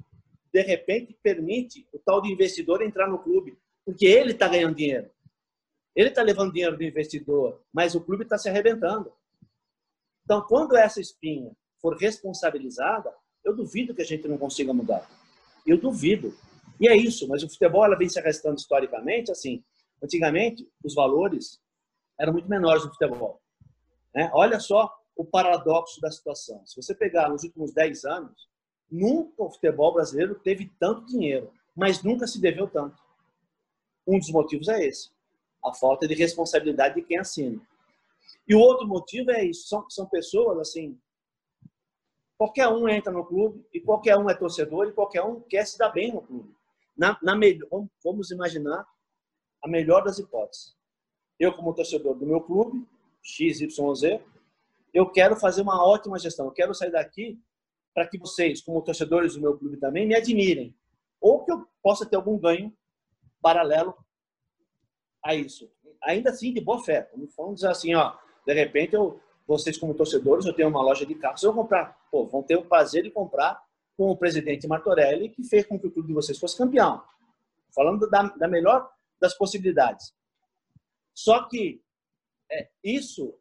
[0.54, 5.10] de repente, permite o tal de investidor entrar no clube, porque ele está ganhando dinheiro.
[5.96, 9.12] Ele está levando dinheiro do investidor, mas o clube está se arrebentando.
[10.24, 15.08] Então, quando essa espinha for responsabilizada, eu duvido que a gente não consiga mudar.
[15.66, 16.36] Eu duvido.
[16.80, 19.64] E é isso, mas o futebol ela vem se arrastando historicamente assim.
[20.04, 21.62] Antigamente, os valores
[22.20, 23.42] eram muito menores no futebol.
[24.14, 24.30] Né?
[24.34, 26.66] Olha só o paradoxo da situação.
[26.66, 28.50] Se você pegar nos últimos 10 anos,
[28.92, 32.98] nunca o futebol brasileiro teve tanto dinheiro, mas nunca se deveu tanto.
[34.06, 35.10] Um dos motivos é esse,
[35.66, 37.62] a falta de responsabilidade de quem assina.
[38.48, 41.00] E o outro motivo é isso, são, são pessoas assim,
[42.38, 45.78] qualquer um entra no clube e qualquer um é torcedor e qualquer um quer se
[45.78, 46.54] dar bem no clube.
[46.96, 47.38] Na, na
[48.04, 48.86] vamos imaginar
[49.62, 50.76] a melhor das hipóteses.
[51.40, 52.88] Eu, como torcedor do meu clube,
[53.22, 54.22] XYZ,
[54.94, 56.46] eu quero fazer uma ótima gestão.
[56.46, 57.38] Eu quero sair daqui
[57.94, 60.74] para que vocês, como torcedores do meu clube também, me admirem.
[61.20, 62.74] Ou que eu possa ter algum ganho
[63.42, 63.94] paralelo
[65.26, 65.70] a isso.
[66.04, 67.10] Ainda assim, de boa fé.
[67.36, 71.16] Vamos dizer assim, ó, de repente, eu, vocês como torcedores, eu tenho uma loja de
[71.16, 72.00] carros, eu vou comprar.
[72.12, 73.60] Pô, vão ter o prazer de comprar
[73.98, 77.04] com o presidente Martorelli, que fez com que o clube de vocês fosse campeão.
[77.74, 80.14] Falando da, da melhor das possibilidades.
[81.14, 81.82] Só que
[82.52, 83.34] é, isso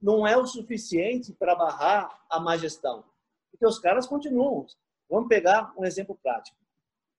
[0.00, 3.04] não é o suficiente para barrar a má gestão.
[3.50, 4.64] Porque os caras continuam.
[5.08, 6.56] Vamos pegar um exemplo prático,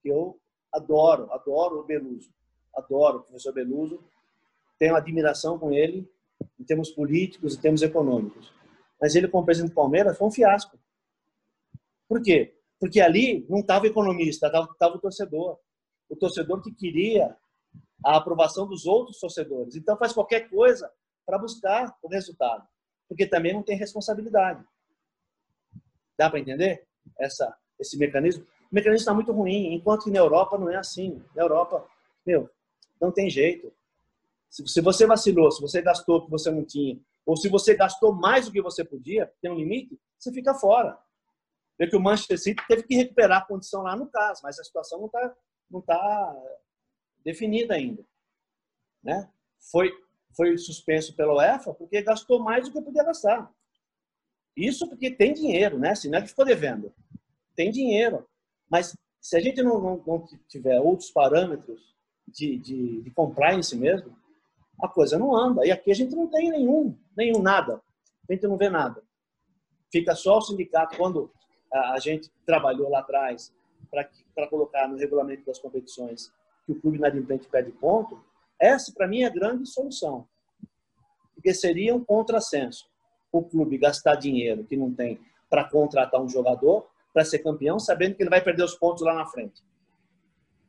[0.04, 0.40] eu
[0.72, 2.34] adoro, adoro o Beluso.
[2.76, 4.04] Adoro o professor Beluso.
[4.78, 6.10] Tenho admiração com ele
[6.60, 8.54] em termos políticos e termos econômicos.
[9.00, 10.78] Mas ele, como presidente do Palmeiras, foi um fiasco.
[12.08, 12.56] Por quê?
[12.80, 15.58] Porque ali não estava economista, estava o torcedor.
[16.10, 17.36] O torcedor que queria
[18.04, 19.76] a aprovação dos outros torcedores.
[19.76, 20.92] Então faz qualquer coisa
[21.26, 22.68] para buscar o resultado,
[23.08, 24.64] porque também não tem responsabilidade.
[26.18, 26.86] Dá para entender
[27.20, 28.44] essa, esse mecanismo?
[28.72, 31.24] O mecanismo está muito ruim, enquanto que na Europa não é assim.
[31.36, 31.88] Na Europa,
[32.26, 32.50] meu,
[33.02, 33.74] não tem jeito.
[34.50, 38.14] Se, você vacilou, se você gastou o que você não tinha Ou se você gastou
[38.14, 40.98] mais do que você podia, tem um limite, você fica fora.
[41.80, 44.64] Vê que o Manchester City teve que recuperar a condição lá no caso, mas a
[44.64, 45.36] situação não está
[45.70, 46.36] não tá
[47.24, 48.06] definida ainda.
[49.02, 49.32] Né?
[49.72, 49.90] Foi,
[50.36, 53.52] foi suspenso pela UEFA porque gastou mais do que podia gastar.
[54.56, 55.96] Isso porque tem dinheiro, né?
[55.96, 56.94] Se não é que ficou devendo.
[57.56, 58.28] Tem dinheiro.
[58.70, 61.96] Mas se a gente não, não, não tiver outros parâmetros
[62.32, 64.16] de, de, de compliance mesmo,
[64.82, 65.66] a coisa não anda.
[65.66, 67.82] E aqui a gente não tem nenhum, nenhum nada.
[68.30, 69.04] A gente não vê nada.
[69.92, 71.32] Fica só o sindicato, quando
[71.72, 73.54] a gente trabalhou lá atrás
[73.90, 76.32] para colocar no regulamento das competições
[76.66, 78.24] que o clube inadimplente pede ponto,
[78.60, 80.28] essa para mim é a grande solução.
[81.34, 82.90] Porque seria um contrassenso
[83.32, 88.16] o clube gastar dinheiro que não tem para contratar um jogador para ser campeão, sabendo
[88.16, 89.62] que ele vai perder os pontos lá na frente.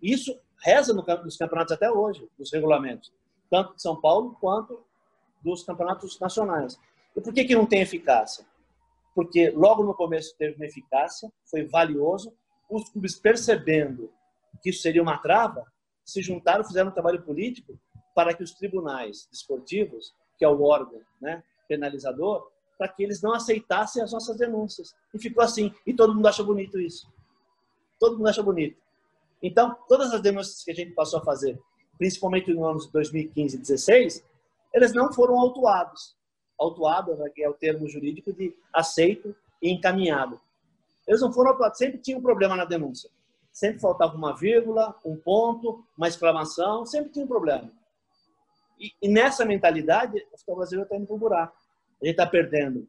[0.00, 3.12] Isso reza nos campeonatos até hoje, nos regulamentos,
[3.50, 4.80] tanto de São Paulo quanto
[5.42, 6.78] dos campeonatos nacionais.
[7.16, 8.46] E por que, que não tem eficácia?
[9.14, 12.32] porque logo no começo teve uma eficácia, foi valioso.
[12.68, 14.10] Os clubes percebendo
[14.62, 15.64] que isso seria uma trava,
[16.04, 17.78] se juntaram, fizeram um trabalho político
[18.14, 23.32] para que os tribunais esportivos, que é o órgão né, penalizador, para que eles não
[23.32, 24.94] aceitassem as nossas denúncias.
[25.14, 25.72] E ficou assim.
[25.86, 27.12] E todo mundo acha bonito isso.
[27.98, 28.80] Todo mundo acha bonito.
[29.42, 31.60] Então, todas as denúncias que a gente passou a fazer,
[31.98, 34.24] principalmente no ano de 2015 e 2016,
[34.72, 36.16] eles não foram autuados
[36.62, 40.40] autuado, né, que é o termo jurídico de aceito e encaminhado.
[41.06, 43.10] Eles não foram autuados, sempre tinha um problema na denúncia.
[43.52, 47.70] Sempre faltava uma vírgula, um ponto, uma exclamação, sempre tinha um problema.
[48.78, 51.56] E, e nessa mentalidade, o futebol brasileiro está indo para o buraco.
[52.00, 52.88] A gente está perdendo.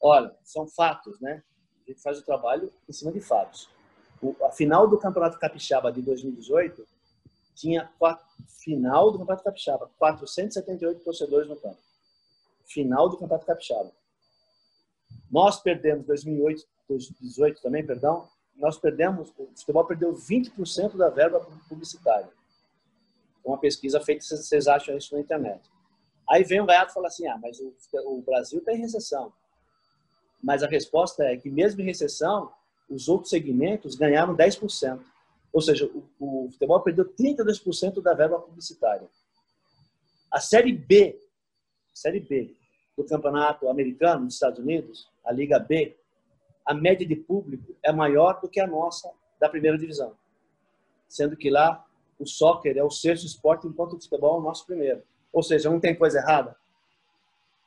[0.00, 1.42] Olha, são fatos, né?
[1.86, 3.70] A gente faz o trabalho em cima de fatos.
[4.44, 6.86] A final do Campeonato Capixaba de 2018
[7.54, 7.90] tinha
[8.60, 11.78] final do Campeonato Capixaba, 478 torcedores no campo
[12.72, 13.92] final do Campeonato Capixaba.
[15.30, 22.30] Nós perdemos 2008, 2018 também, perdão, nós perdemos, o futebol perdeu 20% da verba publicitária.
[23.44, 25.62] Uma pesquisa feita, vocês acham isso na internet.
[26.28, 27.74] Aí vem um gaiato e fala assim, ah, mas o,
[28.06, 29.32] o Brasil está em recessão.
[30.42, 32.52] Mas a resposta é que mesmo em recessão,
[32.88, 35.00] os outros segmentos ganharam 10%.
[35.52, 39.08] Ou seja, o, o futebol perdeu 32% da verba publicitária.
[40.30, 41.20] A Série B,
[41.92, 42.56] Série B,
[42.96, 45.96] do campeonato americano dos Estados Unidos, a Liga B,
[46.64, 50.16] a média de público é maior do que a nossa da primeira divisão.
[51.08, 51.84] Sendo que lá
[52.18, 55.02] o soccer é o sexto esporte, enquanto o futebol é o nosso primeiro.
[55.32, 56.56] Ou seja, não tem coisa errada?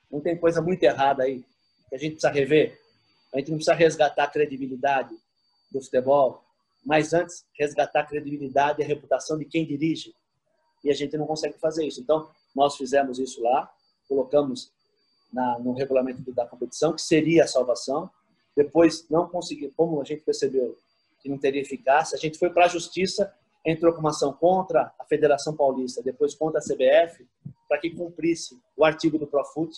[0.09, 1.43] Não tem coisa muito errada aí
[1.89, 2.79] que a gente precisa rever?
[3.33, 5.15] A gente não precisa resgatar a credibilidade
[5.71, 6.43] do futebol,
[6.85, 10.13] mas antes resgatar a credibilidade e a reputação de quem dirige.
[10.83, 11.99] E a gente não consegue fazer isso.
[11.99, 13.71] Então, nós fizemos isso lá,
[14.07, 14.71] colocamos
[15.33, 18.09] na, no regulamento da competição, que seria a salvação.
[18.55, 20.77] Depois, não conseguiu, como a gente percebeu
[21.21, 23.33] que não teria eficácia, a gente foi para a justiça,
[23.65, 27.25] entrou com uma ação contra a Federação Paulista, depois contra a CBF,
[27.67, 29.75] para que cumprisse o artigo do Profut,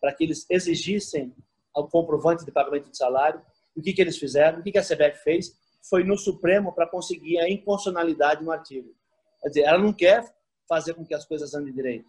[0.00, 1.32] para que eles exigissem
[1.74, 3.40] o comprovante de pagamento de salário.
[3.76, 4.60] O que, que eles fizeram?
[4.60, 5.56] O que, que a CBF fez?
[5.82, 8.88] Foi no Supremo para conseguir a inconstitucionalidade no artigo.
[9.42, 10.24] Quer dizer, ela não quer
[10.68, 12.06] fazer com que as coisas andem direito.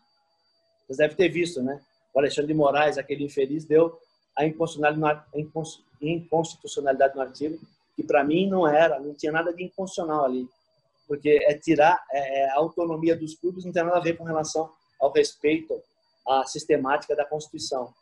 [0.85, 1.81] Vocês devem ter visto, né?
[2.15, 3.99] o Alexandre de Moraes, aquele infeliz, deu
[4.37, 7.59] a inconstitucionalidade no artigo,
[7.95, 10.47] que para mim não era, não tinha nada de inconstitucional ali,
[11.07, 14.23] porque é tirar é, é, a autonomia dos clubes, não tem nada a ver com
[14.23, 15.79] relação ao respeito
[16.27, 17.93] à sistemática da Constituição.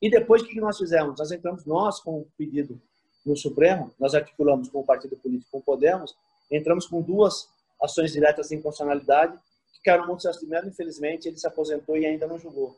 [0.00, 1.18] E depois, o que nós fizemos?
[1.18, 2.80] Nós entramos, nós, com o pedido
[3.24, 6.14] no Supremo, nós articulamos com o partido político, com o Podemos,
[6.50, 7.48] entramos com duas
[7.82, 9.36] ações diretas de inconstitucionalidade,
[9.72, 12.76] que Carlos Montes Mello, infelizmente, ele se aposentou e ainda não julgou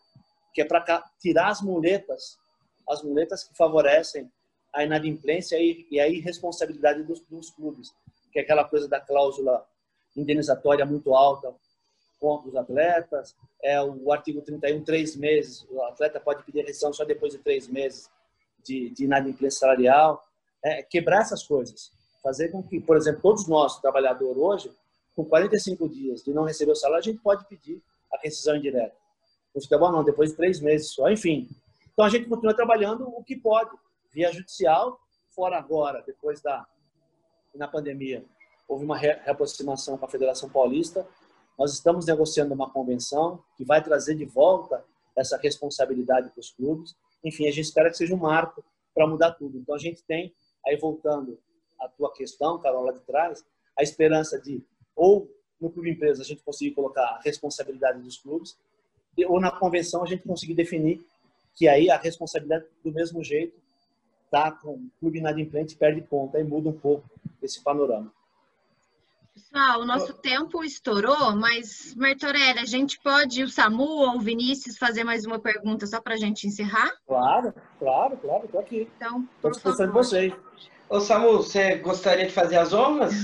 [0.58, 2.36] que é para tirar as muletas,
[2.88, 4.28] as muletas que favorecem
[4.74, 7.94] a inadimplência e, e a irresponsabilidade dos, dos, clubes,
[8.32, 9.64] que é aquela coisa da cláusula
[10.16, 11.54] indenizatória muito alta
[12.18, 17.04] contra os atletas, é o artigo 31, três meses, o atleta pode pedir rescisão só
[17.04, 18.10] depois de três meses
[18.64, 20.24] de, de inadimplência salarial,
[20.64, 21.92] é, quebrar essas coisas,
[22.22, 24.72] fazer com que, por exemplo, todos nós, trabalhadores hoje,
[25.14, 28.94] com 45 dias de não receber o salário, a gente pode pedir a rescisão indireta.
[29.54, 31.10] No futebol não, depois de três meses só.
[31.10, 31.48] Enfim,
[31.92, 33.70] então a gente continua trabalhando o que pode,
[34.12, 35.00] via judicial,
[35.30, 36.66] fora agora, depois da
[37.54, 38.24] na pandemia,
[38.68, 41.06] houve uma reaproximação com a Federação Paulista.
[41.58, 44.84] Nós estamos negociando uma convenção que vai trazer de volta
[45.16, 46.94] essa responsabilidade para os clubes.
[47.24, 49.58] Enfim, a gente espera que seja um marco para mudar tudo.
[49.58, 50.32] Então a gente tem,
[50.64, 51.38] aí voltando
[51.80, 53.44] à tua questão, Carol, lá de trás,
[53.76, 54.62] a esperança de,
[54.94, 55.28] ou
[55.60, 58.56] no clube empresa, a gente conseguir colocar a responsabilidade dos clubes,
[59.26, 61.04] ou na convenção a gente conseguir definir
[61.56, 63.60] que aí a responsabilidade do mesmo jeito
[64.30, 67.08] tá com o clube inadimplente perde ponto, aí muda um pouco
[67.42, 68.12] esse panorama.
[69.38, 74.76] Pessoal, o nosso tempo estourou, mas, Martorelli, a gente pode, o Samu ou o Vinícius,
[74.76, 76.92] fazer mais uma pergunta só para a gente encerrar?
[77.06, 78.90] Claro, claro, claro, estou aqui.
[78.96, 80.34] Então, estou disposto de vocês.
[80.88, 83.14] Ô, Samu, você gostaria de fazer as honras?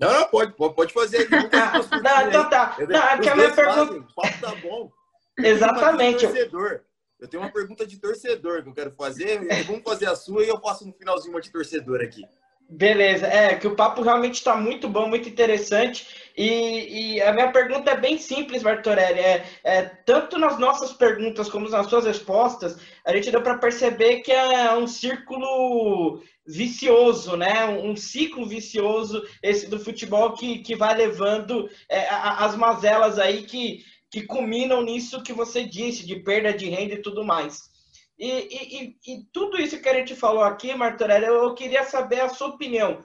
[0.00, 1.28] Não, não, pode, pode fazer.
[1.30, 2.76] não, então tá.
[2.80, 3.92] Não, é que a minha pergunta...
[3.94, 4.90] O papo tá bom.
[5.38, 6.24] Exatamente.
[6.24, 6.80] Eu tenho,
[7.20, 9.46] eu tenho uma pergunta de torcedor que eu quero fazer.
[9.64, 12.24] Vamos fazer a sua e eu faço no finalzinho uma de torcedor aqui.
[12.68, 16.04] Beleza, é que o papo realmente está muito bom, muito interessante.
[16.36, 19.20] E, e, a minha pergunta é bem simples, Martorelli.
[19.20, 24.20] É, é, tanto nas nossas perguntas como nas suas respostas, a gente deu para perceber
[24.20, 27.66] que é um círculo vicioso, né?
[27.66, 33.44] Um, um, ciclo vicioso esse do futebol que, que vai levando é, as mazelas aí
[33.44, 37.75] que, que culminam nisso que você disse, de perda de renda e tudo mais.
[38.18, 42.28] E, e, e, tudo isso que a gente falou aqui, Martorelli, eu queria saber a
[42.28, 43.04] sua opinião,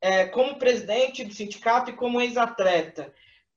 [0.00, 3.12] é, como presidente do sindicato e como ex-atleta.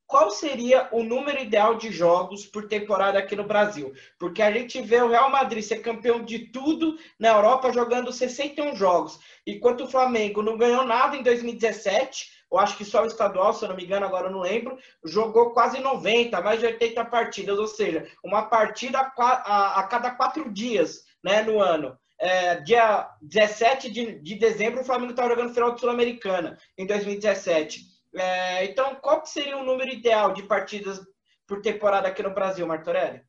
[0.05, 3.93] Qual seria o número ideal de jogos por temporada aqui no Brasil?
[4.19, 8.75] Porque a gente vê o Real Madrid ser campeão de tudo na Europa jogando 61
[8.75, 13.53] jogos, enquanto o Flamengo não ganhou nada em 2017 eu acho que só o estadual,
[13.53, 17.05] se eu não me engano, agora eu não lembro, jogou quase 90, mais de 80
[17.05, 21.97] partidas, ou seja, uma partida a, a cada quatro dias né, no ano.
[22.19, 27.85] É, dia 17 de, de dezembro, o Flamengo estava jogando final de Sul-Americana, em 2017.
[28.13, 31.01] É, então, qual seria o número ideal de partidas
[31.47, 33.21] por temporada aqui no Brasil, Martorelli?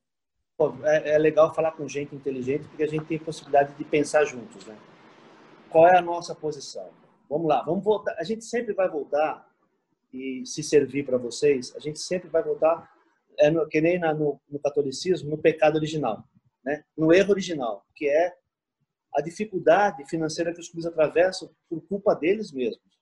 [0.85, 4.67] É, é legal falar com gente inteligente, porque a gente tem possibilidade de pensar juntos.
[4.67, 4.77] Né?
[5.71, 6.91] Qual é a nossa posição?
[7.33, 8.15] Vamos lá, vamos voltar.
[8.19, 9.51] A gente sempre vai voltar
[10.13, 11.75] e se servir para vocês.
[11.75, 12.95] A gente sempre vai voltar,
[13.39, 16.23] é no, que nem na, no, no, catolicismo, no pecado original,
[16.63, 16.85] né?
[16.95, 18.37] No erro original, que é
[19.15, 23.01] a dificuldade financeira que os clubes atravessam por culpa deles mesmos.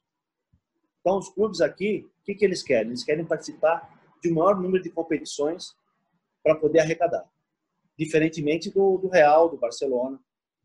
[1.01, 2.91] Então, os clubes aqui, o que, que eles querem?
[2.91, 5.75] Eles querem participar de um maior número de competições
[6.41, 7.29] para poder arrecadar.
[7.99, 10.21] Diferentemente do, do Real, do Barcelona,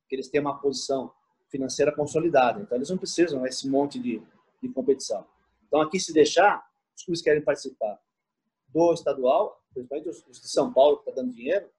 [0.08, 1.12] que eles têm uma posição
[1.50, 2.62] financeira consolidada.
[2.62, 4.22] Então, eles não precisam desse monte de,
[4.62, 5.26] de competição.
[5.68, 6.66] Então, aqui, se deixar,
[6.96, 8.00] os clubes querem participar
[8.70, 11.70] do estadual, principalmente os de São Paulo, que está dando dinheiro,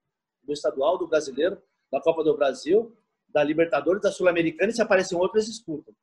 [0.43, 1.61] do estadual, do brasileiro,
[1.91, 2.97] da Copa do Brasil,
[3.29, 5.95] da Libertadores, da Sul-Americana, e se aparecem outros, eles disputam.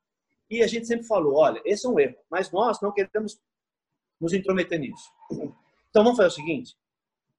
[0.50, 3.40] E a gente sempre falou, olha, esse é um erro, mas nós não queremos
[4.20, 5.10] nos intrometer nisso.
[5.90, 6.76] Então, vamos fazer o seguinte,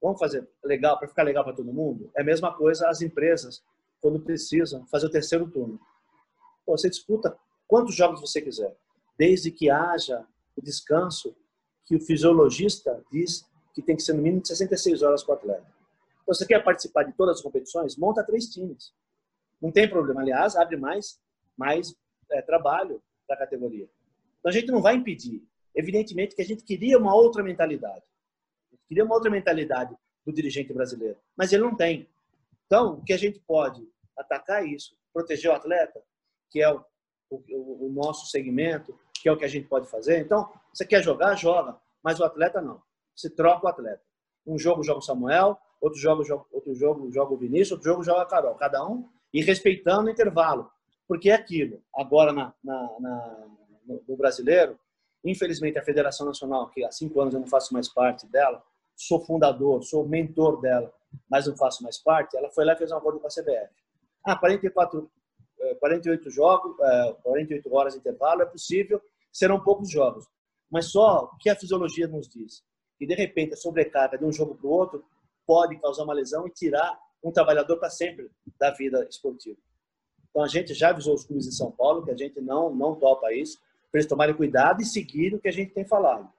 [0.01, 3.63] vamos fazer legal, para ficar legal para todo mundo, é a mesma coisa as empresas,
[4.01, 5.79] quando precisam, fazer o terceiro turno.
[6.65, 7.37] Você disputa
[7.67, 8.75] quantos jogos você quiser,
[9.17, 11.35] desde que haja o descanso
[11.85, 15.35] que o fisiologista diz que tem que ser no mínimo de 66 horas com o
[15.35, 15.65] atleta.
[16.23, 17.97] Então, você quer participar de todas as competições?
[17.97, 18.93] Monta três times.
[19.61, 20.21] Não tem problema.
[20.21, 21.19] Aliás, abre mais,
[21.55, 21.95] mais
[22.31, 23.87] é, trabalho para a categoria.
[24.39, 25.43] Então, a gente não vai impedir.
[25.75, 28.03] Evidentemente que a gente queria uma outra mentalidade.
[28.87, 29.95] Queria uma outra mentalidade
[30.25, 31.17] do dirigente brasileiro.
[31.35, 32.07] Mas ele não tem.
[32.65, 33.87] Então, o que a gente pode
[34.17, 34.97] atacar é isso.
[35.13, 36.01] Proteger o atleta?
[36.49, 36.83] Que é o,
[37.29, 40.19] o, o nosso segmento, que é o que a gente pode fazer.
[40.19, 42.81] Então, você quer jogar, joga, mas o atleta não.
[43.15, 44.01] Você troca o atleta.
[44.45, 48.03] Um jogo joga o Samuel, outro jogo joga, outro jogo joga o Vinícius, outro jogo
[48.03, 48.55] joga a Carol.
[48.55, 50.69] Cada um e respeitando o intervalo.
[51.07, 51.81] Porque é aquilo.
[51.95, 53.47] Agora, na, na, na
[54.07, 54.79] no brasileiro,
[55.23, 58.63] infelizmente, a Federação Nacional, que há cinco anos eu não faço mais parte dela,
[58.95, 60.91] sou fundador, sou mentor dela,
[61.29, 63.69] mas não faço mais parte, ela foi lá e fez um acordo com a CBF.
[64.23, 65.09] Ah, 44
[65.79, 66.75] 48 jogos,
[67.23, 69.01] 48 horas de intervalo é possível,
[69.31, 70.25] serão poucos jogos.
[70.69, 72.63] Mas só o que a fisiologia nos diz,
[72.97, 75.05] que de repente a sobrecarga de um jogo para o outro
[75.45, 79.57] pode causar uma lesão e tirar um trabalhador para sempre da vida esportiva.
[80.29, 82.95] Então a gente já avisou os clubes de São Paulo que a gente não não
[82.95, 83.59] topa isso,
[83.91, 86.31] para eles tomarem cuidado e seguir o que a gente tem falado.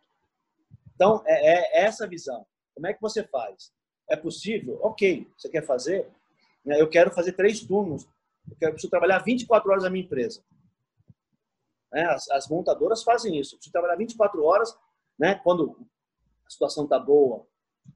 [0.94, 2.46] Então é, é essa visão.
[2.74, 3.72] Como é que você faz?
[4.08, 4.78] É possível?
[4.82, 6.08] Ok, você quer fazer?
[6.64, 8.06] Eu quero fazer três turnos
[8.60, 10.42] eu preciso trabalhar 24 horas na minha empresa.
[11.92, 12.04] Né?
[12.04, 13.54] As, as, montadoras fazem isso.
[13.54, 14.76] Eu preciso trabalhar 24 horas,
[15.18, 15.34] né?
[15.36, 15.76] quando
[16.46, 17.46] a situação está boa,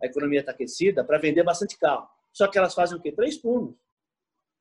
[0.03, 2.09] a economia está aquecida, para vender bastante carro.
[2.33, 3.13] Só que elas fazem o quê?
[3.13, 3.75] Três turnos.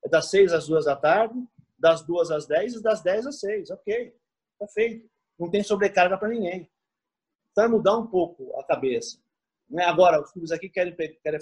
[0.04, 1.34] É das 6 às 2 da tarde,
[1.78, 3.70] das 2 às 10 e das 10 às 6.
[3.70, 4.14] Ok,
[4.52, 5.08] está feito.
[5.38, 6.70] Não tem sobrecarga para ninguém.
[7.52, 9.18] Então é mudar um pouco a cabeça.
[9.68, 9.84] Né?
[9.84, 11.40] Agora, os clubes aqui querem, querem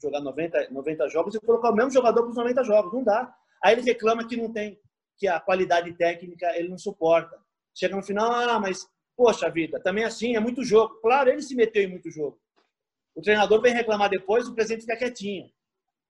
[0.00, 2.92] jogar 90, 90 jogos e colocar o mesmo jogador para os 90 jogos.
[2.92, 3.34] Não dá.
[3.64, 4.78] Aí ele reclama que não tem,
[5.16, 7.42] que a qualidade técnica ele não suporta.
[7.74, 8.86] Chega no final, ah, mas
[9.16, 10.96] poxa vida, também assim, é muito jogo.
[10.96, 12.38] Claro, ele se meteu em muito jogo.
[13.14, 15.50] O treinador vem reclamar depois, o presidente fica quietinho.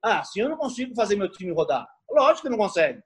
[0.03, 1.87] Ah, se eu não consigo fazer meu time rodar.
[2.11, 3.01] Lógico que não consegue.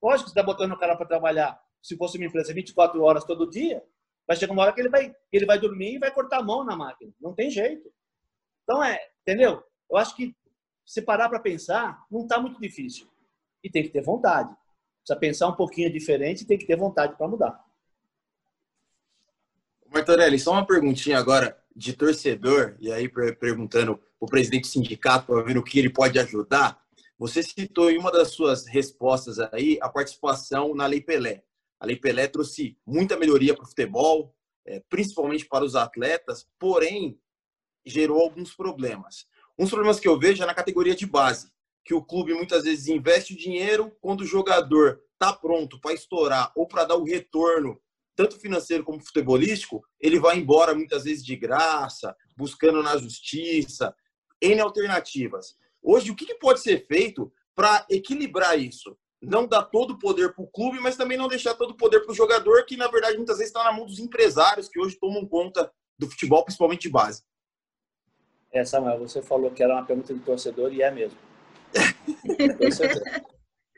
[0.00, 1.60] Lógico que você está botando o cara para trabalhar.
[1.82, 3.82] Se fosse uma empresa 24 horas todo dia,
[4.28, 6.62] vai chegar uma hora que ele vai, ele vai dormir e vai cortar a mão
[6.64, 7.12] na máquina.
[7.20, 7.92] Não tem jeito.
[8.62, 9.60] Então, é, entendeu?
[9.90, 10.36] Eu acho que
[10.86, 13.11] se parar para pensar, não está muito difícil.
[13.62, 14.54] E tem que ter vontade.
[15.02, 17.64] Precisa pensar um pouquinho diferente e tem que ter vontade para mudar.
[19.92, 25.42] Martorelli, só uma perguntinha agora de torcedor, e aí perguntando o presidente do sindicato para
[25.42, 26.80] ver o que ele pode ajudar.
[27.18, 31.44] Você citou em uma das suas respostas aí a participação na Lei Pelé.
[31.78, 34.34] A Lei Pelé trouxe muita melhoria para o futebol,
[34.64, 37.20] é, principalmente para os atletas, porém
[37.84, 39.26] gerou alguns problemas.
[39.58, 41.50] Dos problemas que eu vejo é na categoria de base,
[41.84, 46.52] que o clube muitas vezes investe o dinheiro quando o jogador está pronto para estourar
[46.56, 47.80] ou para dar o retorno,
[48.14, 53.94] tanto financeiro como futebolístico, ele vai embora muitas vezes de graça, buscando na justiça,
[54.40, 55.54] N alternativas.
[55.82, 58.96] Hoje, o que pode ser feito para equilibrar isso?
[59.20, 62.00] Não dar todo o poder para o clube, mas também não deixar todo o poder
[62.00, 64.98] para o jogador, que na verdade muitas vezes está na mão dos empresários que hoje
[64.98, 67.22] tomam conta do futebol, principalmente de base.
[68.50, 71.18] É, Samuel, você falou que era uma pergunta de torcedor e é mesmo.
[72.24, 73.02] De torcedor.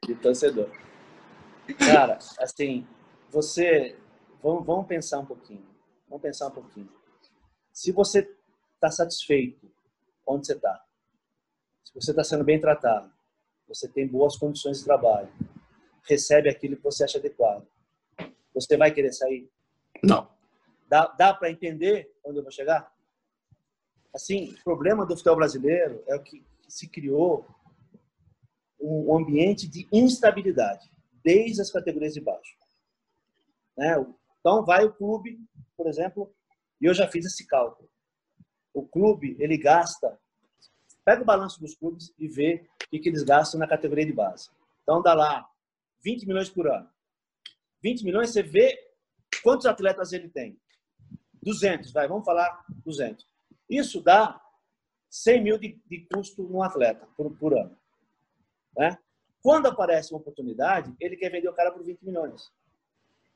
[0.06, 0.70] De torcedor.
[1.78, 2.86] Cara, assim,
[3.30, 3.96] você.
[4.42, 5.66] Vamos, vamos pensar um pouquinho.
[6.08, 6.88] Vamos pensar um pouquinho.
[7.72, 8.28] Se você
[8.74, 9.70] está satisfeito
[10.26, 10.84] onde você está,
[11.84, 13.10] se você está sendo bem tratado,
[13.66, 15.32] você tem boas condições de trabalho,
[16.08, 17.66] recebe aquilo que você acha adequado,
[18.54, 19.50] você vai querer sair?
[20.02, 20.28] Não.
[20.88, 22.94] Dá, dá para entender onde eu vou chegar?
[24.14, 27.44] assim, o problema do futebol brasileiro é o que se criou
[28.84, 30.90] um ambiente de instabilidade
[31.22, 32.54] desde as categorias de baixo.
[33.76, 33.94] Né?
[34.40, 35.40] Então vai o clube,
[35.76, 36.32] por exemplo,
[36.80, 37.88] e eu já fiz esse cálculo.
[38.74, 40.18] O clube ele gasta,
[41.04, 44.50] pega o balanço dos clubes e vê o que, eles gastam na categoria de base.
[44.82, 45.48] Então dá lá
[46.02, 46.88] 20 milhões por ano.
[47.82, 48.78] 20 milhões você vê
[49.42, 50.58] quantos atletas ele tem.
[51.42, 53.26] 200, vai, vamos falar 200.
[53.68, 54.40] Isso dá
[55.10, 57.78] 100 mil de, de custo no atleta por, por ano.
[58.76, 58.98] Né?
[59.42, 62.50] Quando aparece uma oportunidade, ele quer vender o cara por 20 milhões.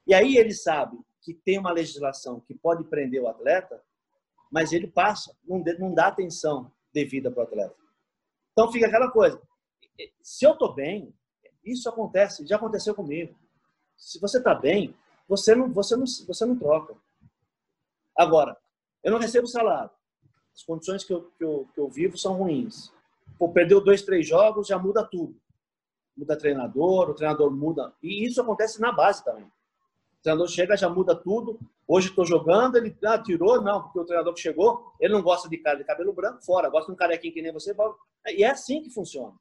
[0.07, 3.83] E aí ele sabe que tem uma legislação que pode prender o atleta,
[4.51, 7.77] mas ele passa, não, dá atenção devida para o atleta.
[8.53, 9.41] Então fica aquela coisa.
[10.23, 11.15] Se eu estou bem,
[11.63, 13.35] isso acontece, já aconteceu comigo.
[13.97, 14.95] Se você está bem,
[15.29, 16.95] você não, você, não, você não troca.
[18.17, 18.57] Agora,
[19.05, 19.91] eu não recebo salário
[20.59, 22.93] as condições que eu, que eu, que eu vivo são ruins.
[23.37, 25.37] Pô, perdeu dois, três jogos, já muda tudo.
[26.17, 27.93] Muda treinador, o treinador muda.
[28.03, 29.45] E isso acontece na base também.
[29.45, 31.59] O treinador chega, já muda tudo.
[31.87, 35.49] Hoje estou jogando, ele ah, tirou, não, porque o treinador que chegou, ele não gosta
[35.49, 37.75] de cara de cabelo branco, fora, gosta de um carequinho que nem você.
[38.27, 39.35] E é assim que funciona.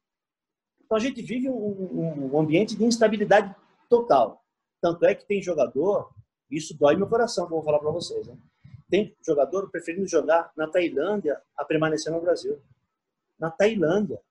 [0.86, 3.54] Então a gente vive um, um ambiente de instabilidade
[3.90, 4.42] total.
[4.82, 6.10] Tanto é que tem jogador,
[6.50, 8.26] isso dói meu coração, vou falar para vocês.
[8.28, 8.38] Né?
[8.90, 12.62] Tem jogador preferindo jogar na Tailândia a permanecer no Brasil.
[13.40, 14.22] Na Tailândia.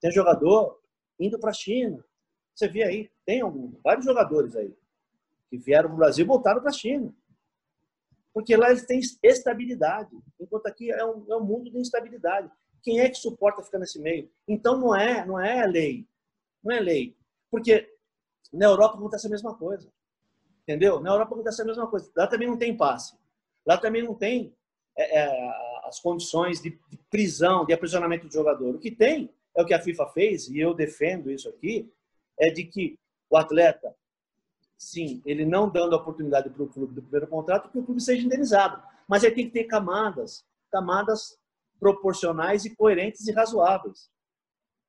[0.00, 0.80] Tem jogador
[1.18, 2.04] indo para a China.
[2.54, 4.74] Você vê aí, tem algum, vários jogadores aí
[5.48, 7.12] que vieram para o Brasil e voltaram para a China.
[8.32, 12.50] Porque lá eles têm estabilidade, enquanto aqui é um, é um mundo de instabilidade.
[12.82, 14.30] Quem é que suporta ficar nesse meio?
[14.46, 16.06] Então não é, não é lei.
[16.62, 17.16] Não é lei.
[17.50, 17.92] Porque
[18.52, 19.90] na Europa acontece a mesma coisa.
[20.62, 21.00] Entendeu?
[21.00, 22.10] Na Europa acontece a mesma coisa.
[22.14, 23.16] Lá também não tem passe.
[23.66, 24.54] Lá também não tem
[24.96, 25.54] é, é,
[25.88, 26.78] as condições de,
[27.10, 28.74] prisão, de aprisionamento do jogador.
[28.74, 31.90] O que tem é o que a FIFA fez, e eu defendo isso aqui,
[32.38, 32.98] é de que
[33.30, 33.94] o atleta,
[34.76, 38.24] sim, ele não dando oportunidade para o clube do primeiro contrato, que o clube seja
[38.24, 38.82] indenizado.
[39.08, 41.38] Mas ele tem que ter camadas, camadas
[41.80, 44.10] proporcionais e coerentes e razoáveis.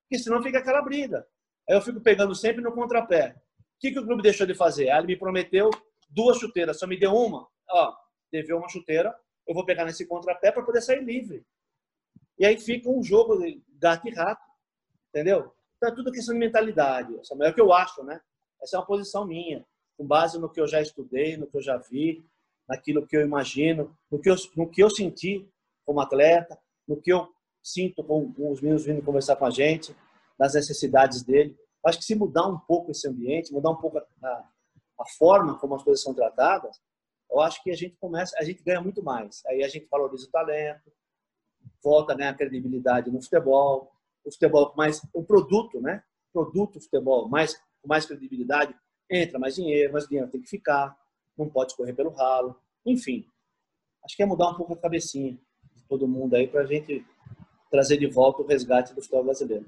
[0.04, 1.26] Porque senão fica aquela briga.
[1.68, 3.36] Aí eu fico pegando sempre no contrapé.
[3.58, 4.90] O que, que o clube deixou de fazer?
[4.90, 5.70] Ah, ele me prometeu
[6.10, 7.48] duas chuteiras, só me deu uma.
[7.70, 7.94] Ó,
[8.32, 9.16] deveu uma chuteira,
[9.50, 11.44] eu vou pegar nesse contrapé para poder sair livre.
[12.38, 14.46] E aí fica um jogo de gato e rato,
[15.10, 15.52] entendeu?
[15.76, 17.16] Então é tudo questão de mentalidade.
[17.16, 18.22] É o que eu acho, né?
[18.62, 19.66] Essa é uma posição minha,
[19.98, 22.24] com base no que eu já estudei, no que eu já vi,
[22.68, 25.50] naquilo que eu imagino, no que eu, no que eu senti
[25.84, 26.56] como atleta,
[26.88, 27.28] no que eu
[27.64, 29.96] sinto com, com os meninos vindo conversar com a gente,
[30.38, 31.58] nas necessidades dele.
[31.84, 34.04] Acho que se mudar um pouco esse ambiente, mudar um pouco a,
[35.00, 36.80] a forma como as coisas são tratadas,
[37.32, 39.44] eu acho que a gente começa, a gente ganha muito mais.
[39.48, 40.92] Aí a gente valoriza o talento,
[41.84, 43.92] volta né, a credibilidade no futebol,
[44.24, 46.04] o futebol mais o produto, né?
[46.34, 48.76] Produto futebol mais com mais credibilidade,
[49.10, 50.98] entra mais dinheiro, mais dinheiro tem que ficar,
[51.38, 53.26] não pode correr pelo ralo, enfim.
[54.04, 55.38] Acho que é mudar um pouco a cabecinha
[55.74, 57.06] de todo mundo aí para a gente
[57.72, 59.66] trazer de volta o resgate do futebol brasileiro.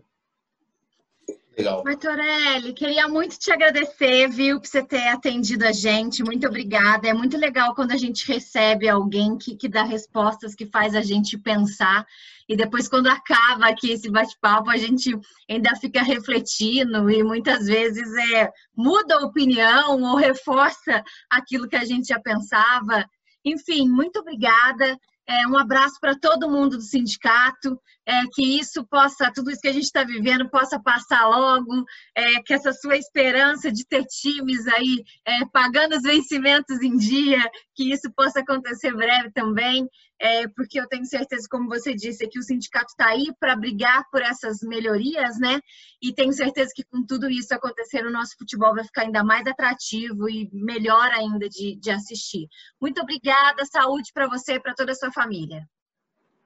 [1.58, 1.84] Legal.
[1.84, 6.24] Martorelli, queria muito te agradecer, viu, por você ter atendido a gente.
[6.24, 7.10] Muito obrigada.
[7.10, 11.02] É muito legal quando a gente recebe alguém que, que dá respostas, que faz a
[11.02, 12.06] gente pensar.
[12.48, 15.18] E depois, quando acaba aqui esse bate-papo, a gente
[15.50, 21.86] ainda fica refletindo e muitas vezes é, muda a opinião ou reforça aquilo que a
[21.86, 23.06] gente já pensava.
[23.44, 24.98] Enfim, muito obrigada.
[25.32, 29.70] É, um abraço para todo mundo do sindicato, é, que isso possa, tudo isso que
[29.70, 34.68] a gente está vivendo, possa passar logo, é, que essa sua esperança de ter times
[34.68, 37.40] aí é, pagando os vencimentos em dia,
[37.74, 39.88] que isso possa acontecer breve também,
[40.22, 44.08] é, porque eu tenho certeza, como você disse, que o sindicato está aí para brigar
[44.12, 45.60] por essas melhorias, né?
[46.00, 49.48] E tenho certeza que com tudo isso acontecer, o nosso futebol vai ficar ainda mais
[49.48, 52.48] atrativo e melhor ainda de, de assistir.
[52.80, 55.68] Muito obrigada, saúde para você e para toda a sua família.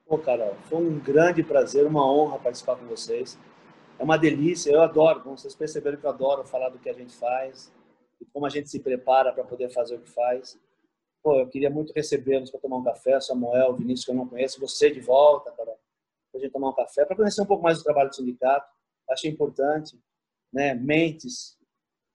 [0.06, 3.38] Pô, Carol, foi um grande prazer, uma honra participar com vocês.
[3.98, 6.94] É uma delícia, eu adoro, como vocês perceberam que eu adoro falar do que a
[6.94, 7.70] gente faz
[8.18, 10.58] e como a gente se prepara para poder fazer o que faz.
[11.26, 14.60] Pô, eu queria muito recebê-los para tomar um café, Samuel, Vinícius, que eu não conheço,
[14.60, 17.82] você de volta, para a gente tomar um café, para conhecer um pouco mais do
[17.82, 18.72] trabalho do sindicato.
[19.10, 20.00] Achei importante,
[20.52, 20.72] né?
[20.72, 21.58] Mentes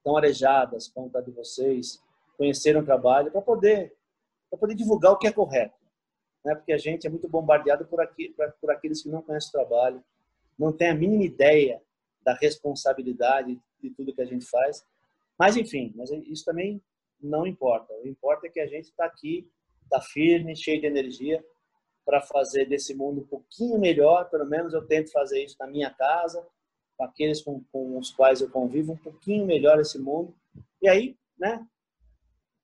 [0.01, 2.01] tão arejadas quanto a de vocês,
[2.37, 3.93] conheceram o trabalho para poder,
[4.57, 5.75] poder divulgar o que é correto
[6.45, 6.55] né?
[6.55, 10.01] porque a gente é muito bombardeado por, aqui, por aqueles que não conhecem o trabalho,
[10.57, 11.81] não tem a mínima ideia
[12.23, 14.85] da responsabilidade de tudo que a gente faz.
[15.37, 16.81] Mas, enfim, mas isso também
[17.21, 17.93] não importa.
[17.93, 19.49] O que importa é que a gente está aqui,
[19.83, 21.43] está firme, cheio de energia
[22.05, 24.29] para fazer desse mundo um pouquinho melhor.
[24.29, 26.45] Pelo menos eu tento fazer isso na minha casa,
[26.97, 30.35] com aqueles com, com os quais eu convivo, um pouquinho melhor esse mundo.
[30.81, 31.65] E aí, né,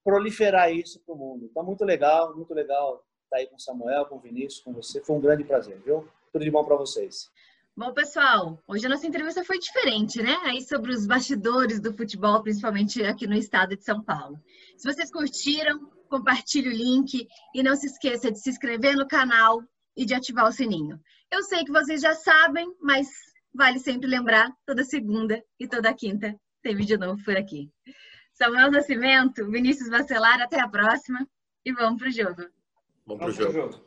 [0.04, 1.46] proliferar isso para o mundo.
[1.46, 4.72] Então, muito legal, muito legal estar tá aí com o Samuel, com o Vinícius, com
[4.72, 5.02] você.
[5.02, 6.08] Foi um grande prazer, viu?
[6.32, 7.30] Tudo de bom para vocês.
[7.78, 10.36] Bom, pessoal, hoje a nossa entrevista foi diferente, né?
[10.46, 14.36] Aí sobre os bastidores do futebol, principalmente aqui no estado de São Paulo.
[14.76, 19.62] Se vocês curtiram, compartilhe o link e não se esqueça de se inscrever no canal
[19.96, 21.00] e de ativar o sininho.
[21.32, 23.08] Eu sei que vocês já sabem, mas
[23.54, 27.70] vale sempre lembrar, toda segunda e toda quinta tem vídeo novo por aqui.
[28.34, 31.28] Samuel Nascimento, Vinícius Vacelar, até a próxima
[31.64, 32.42] e vamos pro jogo.
[33.06, 33.87] Vamos pro jogo.